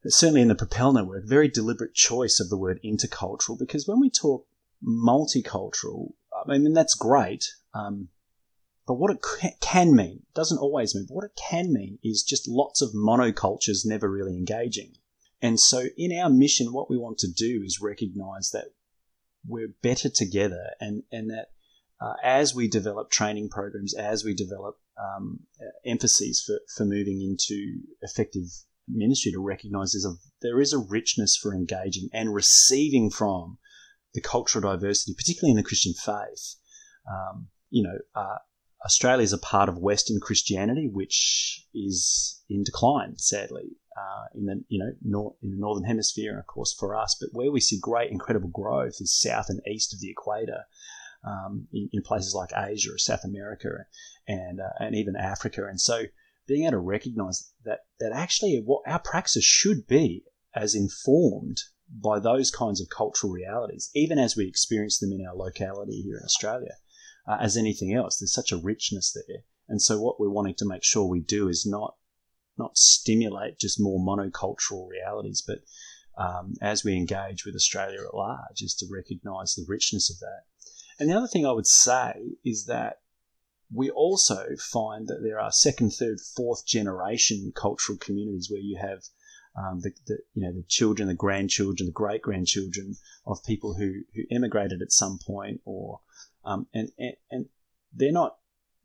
certainly 0.08 0.42
in 0.42 0.48
the 0.48 0.56
Propel 0.56 0.94
Network, 0.94 1.26
very 1.26 1.48
deliberate 1.48 1.94
choice 1.94 2.40
of 2.40 2.50
the 2.50 2.58
word 2.58 2.80
intercultural 2.84 3.60
because 3.60 3.88
when 3.88 4.00
we 4.00 4.10
talk 4.10 4.46
multicultural, 4.86 6.14
I 6.48 6.58
mean, 6.58 6.74
that's 6.74 6.96
great. 6.96 7.46
Um, 7.74 8.10
but 8.88 8.96
what 8.96 9.12
it 9.12 9.22
can 9.62 9.96
mean, 9.96 10.24
doesn't 10.34 10.58
always 10.58 10.96
mean, 10.96 11.06
what 11.10 11.26
it 11.26 11.40
can 11.50 11.72
mean 11.72 12.00
is 12.04 12.24
just 12.24 12.48
lots 12.48 12.82
of 12.82 12.94
monocultures 12.94 13.86
never 13.86 14.10
really 14.10 14.36
engaging. 14.36 14.94
And 15.42 15.60
so 15.60 15.86
in 15.98 16.18
our 16.18 16.30
mission, 16.30 16.74
what 16.74 16.90
we 16.90 16.98
want 16.98 17.18
to 17.20 17.32
do 17.32 17.62
is 17.64 17.80
recognize 17.82 18.52
that 18.52 18.74
we're 19.48 19.74
better 19.82 20.10
together 20.10 20.72
and, 20.80 21.04
and 21.12 21.30
that 21.30 21.48
uh, 22.02 22.14
as 22.24 22.56
we 22.56 22.68
develop 22.68 23.12
training 23.12 23.50
programs, 23.50 23.94
as 23.94 24.24
we 24.24 24.34
develop 24.34 24.80
um, 24.98 25.42
emphases 25.86 26.44
for, 26.46 26.60
for 26.76 26.86
moving 26.86 27.22
into 27.22 27.82
effective 28.02 28.46
ministry, 28.88 29.32
to 29.32 29.40
recognize 29.40 29.92
there's 29.92 30.06
a, 30.06 30.16
there 30.42 30.60
is 30.60 30.74
a 30.74 30.80
richness 30.80 31.38
for 31.38 31.54
engaging 31.54 32.10
and 32.12 32.34
receiving 32.34 33.12
from 33.12 33.58
the 34.14 34.22
cultural 34.22 34.62
diversity, 34.62 35.14
particularly 35.16 35.52
in 35.52 35.58
the 35.58 35.64
Christian 35.64 35.94
faith. 35.94 36.56
Um, 37.10 37.48
you 37.70 37.84
know, 37.84 37.98
uh, 38.16 38.38
Australia 38.84 39.24
is 39.24 39.34
a 39.34 39.38
part 39.38 39.70
of 39.70 39.78
Western 39.78 40.20
Christianity, 40.20 40.90
which 40.92 41.66
is 41.74 42.42
in 42.50 42.64
decline, 42.64 43.18
sadly, 43.18 43.78
uh, 43.98 44.26
in 44.36 44.46
the 44.46 44.64
you 44.70 44.80
know 44.80 44.92
nor- 45.02 45.36
in 45.42 45.52
the 45.52 45.58
northern 45.58 45.84
hemisphere, 45.84 46.32
and 46.32 46.40
of 46.40 46.48
course 46.48 46.74
for 46.78 46.96
us. 46.96 47.16
But 47.20 47.30
where 47.34 47.52
we 47.52 47.60
see 47.60 47.80
great, 47.80 48.12
incredible 48.12 48.50
growth 48.50 48.96
is 49.00 49.20
south 49.20 49.48
and 49.50 49.62
east 49.68 49.94
of 49.94 50.00
the 50.00 50.10
equator 50.10 50.66
um, 51.26 51.68
in, 51.72 51.90
in, 51.92 52.02
places 52.02 52.34
like 52.34 52.52
Asia 52.56 52.94
or 52.94 52.98
South 52.98 53.24
America 53.24 53.70
and 54.28 54.60
uh, 54.60 54.74
and 54.80 54.96
even 54.96 55.16
Africa. 55.16 55.66
And 55.68 55.80
so 55.80 56.04
being 56.48 56.64
able 56.64 56.72
to 56.72 56.80
recognize 56.80 57.52
that 57.66 57.82
that 58.00 58.12
actually 58.14 58.62
what 58.64 58.84
our 58.88 59.00
praxis 59.00 59.44
should 59.44 59.88
be 59.88 60.24
as 60.56 60.76
informed 60.76 61.62
by 61.94 62.20
those 62.20 62.52
kinds 62.52 62.80
of 62.80 62.90
cultural 62.90 63.34
realities, 63.34 63.90
even 63.94 64.18
as 64.18 64.38
we 64.38 64.48
experience 64.48 65.00
them 65.00 65.12
in 65.12 65.26
our 65.26 65.36
locality 65.36 66.02
here 66.02 66.18
in 66.18 66.24
Australia, 66.24 66.76
uh, 67.28 67.38
as 67.42 67.58
anything 67.58 67.94
else. 67.94 68.18
There's 68.18 68.34
such 68.34 68.52
a 68.52 68.58
richness 68.58 69.12
there, 69.14 69.44
and 69.68 69.82
so 69.82 70.00
what 70.00 70.20
we're 70.20 70.30
wanting 70.30 70.56
to 70.56 70.68
make 70.68 70.84
sure 70.84 71.06
we 71.06 71.20
do 71.20 71.50
is 71.50 71.66
not 71.66 71.96
not 72.58 72.78
stimulate 72.78 73.60
just 73.60 73.80
more 73.80 74.00
monocultural 74.00 74.88
realities, 74.88 75.44
but 75.46 75.60
um, 76.18 76.54
as 76.62 76.84
we 76.84 76.96
engage 76.96 77.46
with 77.46 77.56
Australia 77.56 78.00
at 78.06 78.14
large, 78.14 78.62
is 78.62 78.76
to 78.76 78.86
recognise 78.92 79.56
the 79.56 79.66
richness 79.68 80.10
of 80.10 80.20
that. 80.20 80.44
And 81.00 81.10
the 81.10 81.16
other 81.16 81.28
thing 81.28 81.46
I 81.46 81.52
would 81.52 81.68
say 81.68 82.36
is 82.44 82.66
that 82.66 83.00
we 83.74 83.90
also 83.90 84.50
find 84.60 85.08
that 85.08 85.22
there 85.24 85.40
are 85.40 85.52
second, 85.52 85.92
third, 85.92 86.20
fourth 86.20 86.66
generation 86.66 87.54
cultural 87.56 87.98
communities 87.98 88.50
where 88.52 88.60
you 88.60 88.78
have 88.78 89.04
um, 89.56 89.80
the, 89.82 89.92
the, 90.08 90.20
you 90.34 90.44
know 90.44 90.54
the 90.54 90.64
children, 90.68 91.08
the 91.08 91.14
grandchildren, 91.14 91.88
the 91.88 91.94
great 91.94 92.22
grandchildren 92.22 92.96
of 93.26 93.44
people 93.44 93.76
who 93.76 94.02
who 94.16 94.24
emigrated 94.32 94.82
at 94.82 94.92
some 94.92 95.20
point, 95.26 95.62
or 95.66 96.02
um, 96.46 96.68
and, 96.74 96.92
and 96.98 97.14
and 97.30 97.46
they're 97.94 98.12
not 98.12 98.38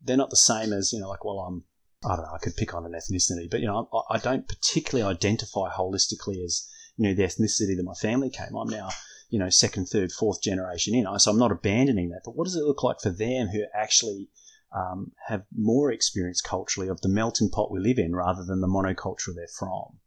they're 0.03 0.17
not 0.17 0.29
the 0.29 0.35
same 0.35 0.73
as 0.73 0.91
you 0.91 0.99
know 0.99 1.09
like 1.09 1.23
well 1.23 1.39
I'm 1.39 1.63
I 2.05 2.15
don't 2.15 2.25
know 2.25 2.33
I 2.33 2.39
could 2.39 2.55
pick 2.55 2.73
on 2.73 2.85
an 2.85 2.93
ethnicity, 2.93 3.49
but 3.49 3.59
you 3.59 3.67
know 3.67 3.89
I, 3.93 4.15
I 4.15 4.17
don't 4.19 4.47
particularly 4.47 5.09
identify 5.09 5.69
holistically 5.69 6.43
as 6.43 6.67
you 6.95 7.07
know 7.07 7.13
the 7.13 7.23
ethnicity 7.23 7.75
that 7.75 7.83
my 7.83 7.93
family 7.93 8.29
came. 8.29 8.55
I'm 8.55 8.69
now 8.69 8.89
you 9.29 9.39
know 9.39 9.49
second, 9.49 9.87
third, 9.87 10.11
fourth 10.11 10.41
generation 10.41 10.95
in, 10.95 11.07
so 11.19 11.31
I'm 11.31 11.39
not 11.39 11.51
abandoning 11.51 12.09
that. 12.09 12.21
But 12.23 12.35
what 12.35 12.45
does 12.45 12.55
it 12.55 12.63
look 12.63 12.83
like 12.83 13.01
for 13.01 13.09
them 13.09 13.47
who 13.47 13.63
actually 13.73 14.29
um, 14.75 15.11
have 15.27 15.43
more 15.55 15.91
experience 15.91 16.41
culturally 16.41 16.89
of 16.89 17.01
the 17.01 17.09
melting 17.09 17.49
pot 17.49 17.71
we 17.71 17.79
live 17.79 17.97
in 17.97 18.15
rather 18.15 18.43
than 18.43 18.61
the 18.61 18.67
monoculture 18.67 19.33
they're 19.33 19.47
from. 19.47 19.99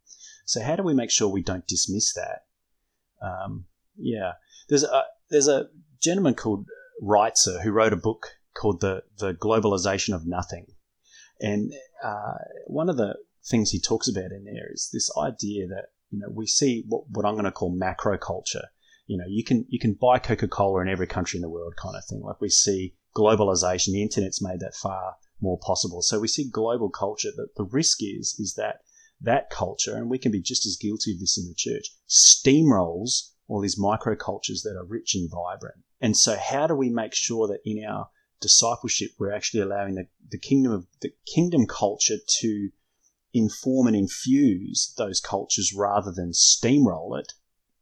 So 0.45 0.61
how 0.61 0.75
do 0.75 0.83
we 0.83 0.93
make 0.93 1.11
sure 1.11 1.29
we 1.29 1.43
don't 1.43 1.67
dismiss 1.67 2.13
that? 2.13 2.45
Um, 3.21 3.65
yeah, 3.97 4.33
there's 4.69 4.83
a 4.83 5.03
there's 5.29 5.47
a 5.47 5.67
gentleman 6.01 6.33
called 6.33 6.65
Ritzer 7.01 7.61
who 7.61 7.71
wrote 7.71 7.93
a 7.93 7.97
book 7.97 8.27
called 8.53 8.81
the 8.81 9.03
the 9.17 9.33
globalization 9.33 10.13
of 10.13 10.25
nothing, 10.25 10.67
and 11.41 11.73
uh, 12.03 12.37
one 12.67 12.89
of 12.89 12.97
the 12.97 13.15
things 13.43 13.71
he 13.71 13.79
talks 13.79 14.07
about 14.07 14.31
in 14.31 14.45
there 14.45 14.69
is 14.71 14.89
this 14.93 15.09
idea 15.17 15.67
that 15.67 15.87
you 16.09 16.19
know 16.19 16.29
we 16.29 16.45
see 16.45 16.83
what, 16.87 17.09
what 17.09 17.25
I'm 17.25 17.33
going 17.33 17.45
to 17.45 17.51
call 17.51 17.75
macro 17.75 18.17
culture. 18.17 18.67
You 19.07 19.17
know, 19.17 19.25
you 19.27 19.43
can 19.43 19.65
you 19.69 19.79
can 19.79 19.93
buy 19.93 20.19
Coca 20.19 20.47
Cola 20.47 20.81
in 20.81 20.87
every 20.87 21.07
country 21.07 21.37
in 21.37 21.41
the 21.41 21.49
world, 21.49 21.73
kind 21.81 21.95
of 21.95 22.05
thing. 22.05 22.21
Like 22.21 22.39
we 22.39 22.49
see 22.49 22.93
globalization, 23.15 23.87
the 23.87 24.01
internet's 24.01 24.41
made 24.41 24.59
that 24.59 24.75
far 24.75 25.15
more 25.41 25.59
possible. 25.59 26.01
So 26.01 26.19
we 26.19 26.27
see 26.27 26.49
global 26.49 26.89
culture. 26.89 27.31
That 27.35 27.55
the 27.57 27.65
risk 27.65 27.97
is 28.01 28.35
is 28.39 28.53
that 28.55 28.81
that 29.19 29.49
culture, 29.49 29.95
and 29.95 30.09
we 30.09 30.19
can 30.19 30.31
be 30.31 30.41
just 30.41 30.65
as 30.65 30.77
guilty 30.79 31.13
of 31.13 31.19
this 31.19 31.37
in 31.37 31.47
the 31.47 31.55
church, 31.55 31.89
steamrolls 32.07 33.31
all 33.47 33.59
these 33.59 33.77
micro 33.77 34.15
cultures 34.15 34.61
that 34.63 34.77
are 34.77 34.85
rich 34.85 35.13
and 35.13 35.29
vibrant. 35.29 35.83
And 35.99 36.15
so, 36.15 36.37
how 36.37 36.67
do 36.67 36.75
we 36.75 36.89
make 36.89 37.13
sure 37.13 37.47
that 37.47 37.59
in 37.65 37.83
our 37.83 38.09
discipleship 38.41 39.11
we're 39.19 39.33
actually 39.33 39.61
allowing 39.61 39.95
the, 39.95 40.07
the 40.29 40.37
kingdom 40.37 40.71
of 40.71 40.85
the 41.01 41.11
kingdom 41.25 41.65
culture 41.67 42.17
to 42.27 42.69
inform 43.33 43.87
and 43.87 43.95
infuse 43.95 44.93
those 44.97 45.19
cultures 45.19 45.73
rather 45.73 46.11
than 46.11 46.31
steamroll 46.31 47.17
it 47.17 47.33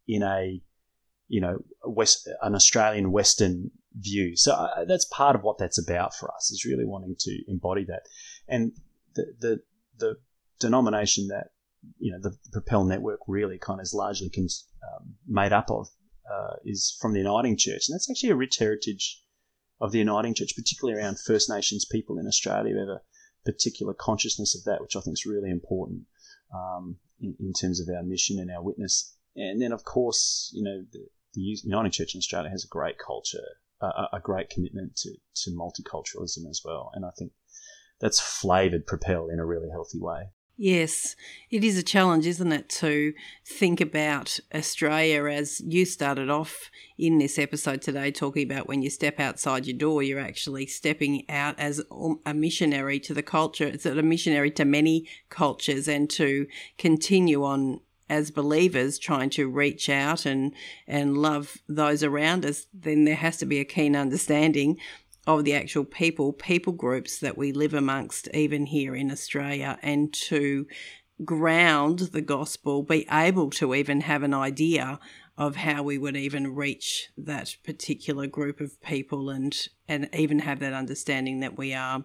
in 0.08 0.22
a 0.22 0.62
you 1.28 1.42
know 1.42 1.60
west 1.86 2.30
an 2.42 2.56
Australian 2.56 3.12
Western 3.12 3.72
view. 3.94 4.36
So 4.36 4.54
uh, 4.54 4.86
that's 4.86 5.06
part 5.06 5.36
of 5.36 5.44
what 5.44 5.58
that's 5.58 5.82
about 5.82 6.14
for 6.16 6.34
us 6.34 6.52
is 6.52 6.66
really 6.66 6.86
wanting 6.86 7.16
to 7.20 7.40
embody 7.48 7.86
that. 7.86 8.04
And 8.48 8.74
the 9.16 9.34
the, 9.40 9.60
the 9.98 10.16
denomination 10.60 11.28
that 11.28 11.48
you 11.98 12.12
know 12.12 12.20
the 12.20 12.36
Propel 12.52 12.84
network 12.84 13.22
really 13.28 13.58
kind 13.58 13.80
of 13.80 13.84
is 13.84 13.94
largely 13.94 14.30
cons- 14.30 14.68
um, 14.84 15.16
made 15.28 15.54
up 15.54 15.70
of 15.72 15.88
uh, 16.32 16.56
is 16.66 16.98
from 17.00 17.14
the 17.14 17.20
Uniting 17.20 17.58
Church, 17.58 17.88
and 17.88 17.96
that's 17.96 18.10
actually 18.10 18.30
a 18.30 18.36
rich 18.36 18.58
heritage 18.58 19.24
of 19.82 19.92
the 19.92 20.00
Uniting 20.00 20.34
Church, 20.34 20.56
particularly 20.56 21.00
around 21.00 21.20
First 21.20 21.50
Nations 21.50 21.86
people 21.86 22.18
in 22.18 22.28
Australia. 22.28 22.74
We 22.74 22.80
have 22.80 22.90
a 22.90 23.02
particular 23.46 23.94
consciousness 23.94 24.56
of 24.56 24.64
that, 24.66 24.82
which 24.82 24.96
I 24.96 25.02
think 25.02 25.14
is 25.14 25.26
really 25.26 25.50
important 25.50 26.04
um, 26.54 26.98
in, 27.22 27.36
in, 27.40 27.54
terms 27.54 27.80
of 27.80 27.88
our 27.94 28.04
mission 28.04 28.40
and 28.40 28.52
our 28.52 28.62
witness. 28.62 29.16
And 29.36 29.62
then, 29.62 29.72
of 29.72 29.86
course, 29.86 30.52
you 30.54 30.64
know, 30.64 30.84
the, 30.92 31.08
the 31.34 31.42
Uniting 31.64 31.92
Church 31.92 32.14
in 32.14 32.20
Australia 32.20 32.50
has 32.50 32.66
a 32.66 32.68
great 32.68 32.98
culture 32.98 33.46
a, 33.82 34.08
a 34.14 34.20
great 34.22 34.50
commitment 34.50 34.96
to, 34.98 35.14
to 35.36 35.52
multiculturalism 35.52 36.50
as 36.50 36.62
well. 36.64 36.92
And 36.94 37.06
I 37.06 37.12
think 37.18 37.32
that's 38.00 38.20
flavoured 38.20 38.88
Propel 38.88 39.30
in 39.30 39.40
a 39.40 39.46
really 39.46 39.70
healthy 39.70 40.00
way. 40.00 40.30
Yes, 40.62 41.16
it 41.50 41.64
is 41.64 41.78
a 41.78 41.84
challenge, 41.84 42.28
isn't 42.28 42.52
it, 42.52 42.68
to 42.68 43.14
think 43.46 43.80
about 43.80 44.42
Australia 44.54 45.24
as 45.24 45.62
you 45.62 45.86
started 45.86 46.30
off 46.30 46.70
in 46.98 47.18
this 47.18 47.40
episode 47.40 47.82
today, 47.82 48.12
talking 48.12 48.44
about 48.44 48.68
when 48.68 48.82
you 48.82 48.90
step 48.90 49.22
outside 49.22 49.66
your 49.66 49.78
door, 49.78 50.04
you're 50.04 50.20
actually 50.20 50.66
stepping 50.66 51.24
out 51.30 51.58
as 51.58 51.82
um, 51.90 52.20
a 52.26 52.34
missionary 52.34 53.00
to 53.00 53.14
the 53.14 53.24
culture. 53.24 53.68
It's 53.68 53.86
a 53.86 54.04
missionary 54.04 54.52
to 54.52 54.66
many 54.66 55.08
cultures 55.30 55.88
and 55.88 56.10
to 56.10 56.46
continue 56.78 57.46
on 57.46 57.80
as 58.10 58.30
believers 58.30 59.00
trying 59.00 59.30
to 59.30 59.48
reach 59.48 59.88
out 59.88 60.26
and 60.26 60.52
and 60.88 61.18
love 61.18 61.60
those 61.70 62.04
around 62.04 62.46
us, 62.46 62.68
then 62.74 63.06
there 63.06 63.16
has 63.16 63.38
to 63.38 63.46
be 63.46 63.60
a 63.60 63.66
keen 63.66 63.96
understanding 63.96 64.78
of 65.38 65.46
the 65.46 65.54
actual 65.54 65.86
people, 65.86 66.34
people 66.34 66.74
groups 66.74 67.20
that 67.20 67.38
we 67.38 67.52
live 67.52 67.76
amongst, 67.76 68.28
even 68.34 68.66
here 68.66 68.96
in 68.96 69.12
Australia, 69.12 69.78
and 69.84 70.12
to 70.12 70.66
ground 71.24 72.00
the 72.00 72.22
gospel, 72.22 72.82
be 72.82 73.06
able 73.12 73.52
to 73.52 73.76
even 73.76 74.02
have 74.02 74.24
an 74.24 74.34
idea 74.34 75.00
of 75.38 75.58
how 75.58 75.84
we 75.84 75.98
would 76.00 76.18
even 76.18 76.56
reach 76.56 77.10
that 77.16 77.56
particular 77.64 78.26
group 78.26 78.60
of 78.60 78.82
people 78.82 79.30
and 79.30 79.68
and 79.88 80.10
even 80.14 80.40
have 80.40 80.60
that 80.60 80.74
understanding 80.74 81.42
that 81.42 81.58
we 81.58 81.74
are 81.74 82.04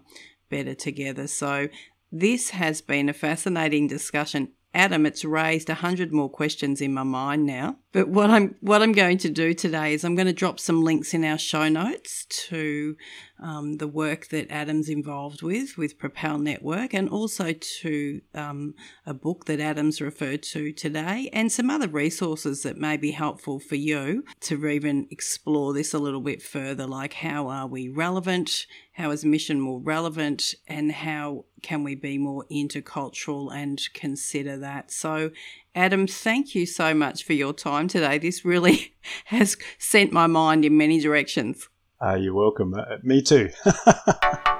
better 0.49 0.75
together. 0.75 1.27
So 1.27 1.69
this 2.11 2.51
has 2.51 2.81
been 2.81 3.09
a 3.09 3.13
fascinating 3.13 3.87
discussion 3.87 4.51
Adam, 4.75 5.05
it's 5.05 5.23
raised 5.23 5.69
a 5.69 5.73
hundred 5.73 6.11
more 6.11 6.29
questions 6.29 6.81
in 6.81 6.93
my 6.93 7.03
mind 7.03 7.45
now. 7.45 7.77
But 7.93 8.09
what 8.09 8.29
I'm 8.29 8.55
what 8.59 8.81
I'm 8.81 8.91
going 8.91 9.17
to 9.19 9.29
do 9.29 9.53
today 9.53 9.93
is 9.93 10.03
I'm 10.03 10.15
going 10.15 10.27
to 10.27 10.33
drop 10.33 10.59
some 10.59 10.83
links 10.83 11.13
in 11.13 11.23
our 11.23 11.37
show 11.37 11.69
notes 11.69 12.25
to 12.47 12.97
um, 13.39 13.77
the 13.77 13.87
work 13.87 14.27
that 14.29 14.49
Adam's 14.49 14.89
involved 14.89 15.41
with 15.41 15.77
with 15.77 15.97
Propel 15.97 16.37
Network, 16.37 16.93
and 16.93 17.09
also 17.09 17.53
to 17.53 18.21
um, 18.33 18.75
a 19.05 19.13
book 19.13 19.45
that 19.45 19.59
Adam's 19.59 20.01
referred 20.01 20.43
to 20.43 20.71
today, 20.71 21.29
and 21.33 21.51
some 21.51 21.69
other 21.69 21.87
resources 21.87 22.63
that 22.63 22.77
may 22.77 22.97
be 22.97 23.11
helpful 23.11 23.59
for 23.59 23.75
you 23.75 24.23
to 24.41 24.67
even 24.67 25.07
explore 25.11 25.73
this 25.73 25.93
a 25.93 25.99
little 25.99 26.21
bit 26.21 26.41
further, 26.41 26.87
like 26.87 27.13
how 27.13 27.47
are 27.47 27.67
we 27.67 27.89
relevant, 27.89 28.65
how 28.93 29.11
is 29.11 29.25
mission 29.25 29.59
more 29.59 29.79
relevant, 29.79 30.55
and 30.67 30.91
how 30.91 31.45
can 31.61 31.83
we 31.83 31.95
be 31.95 32.17
more 32.17 32.45
intercultural 32.51 33.53
and 33.53 33.81
consider 33.93 34.57
that. 34.57 34.91
So, 34.91 35.31
Adam, 35.73 36.07
thank 36.07 36.55
you 36.55 36.65
so 36.65 36.93
much 36.93 37.23
for 37.23 37.33
your 37.33 37.53
time 37.53 37.87
today. 37.87 38.17
This 38.17 38.45
really 38.45 38.95
has 39.25 39.57
sent 39.77 40.13
my 40.13 40.27
mind 40.27 40.63
in 40.63 40.77
many 40.77 40.99
directions. 40.99 41.67
Uh, 42.05 42.13
you're 42.13 42.35
welcome. 42.35 42.75
Uh, 42.75 42.97
me 43.01 43.19
too. 43.21 43.49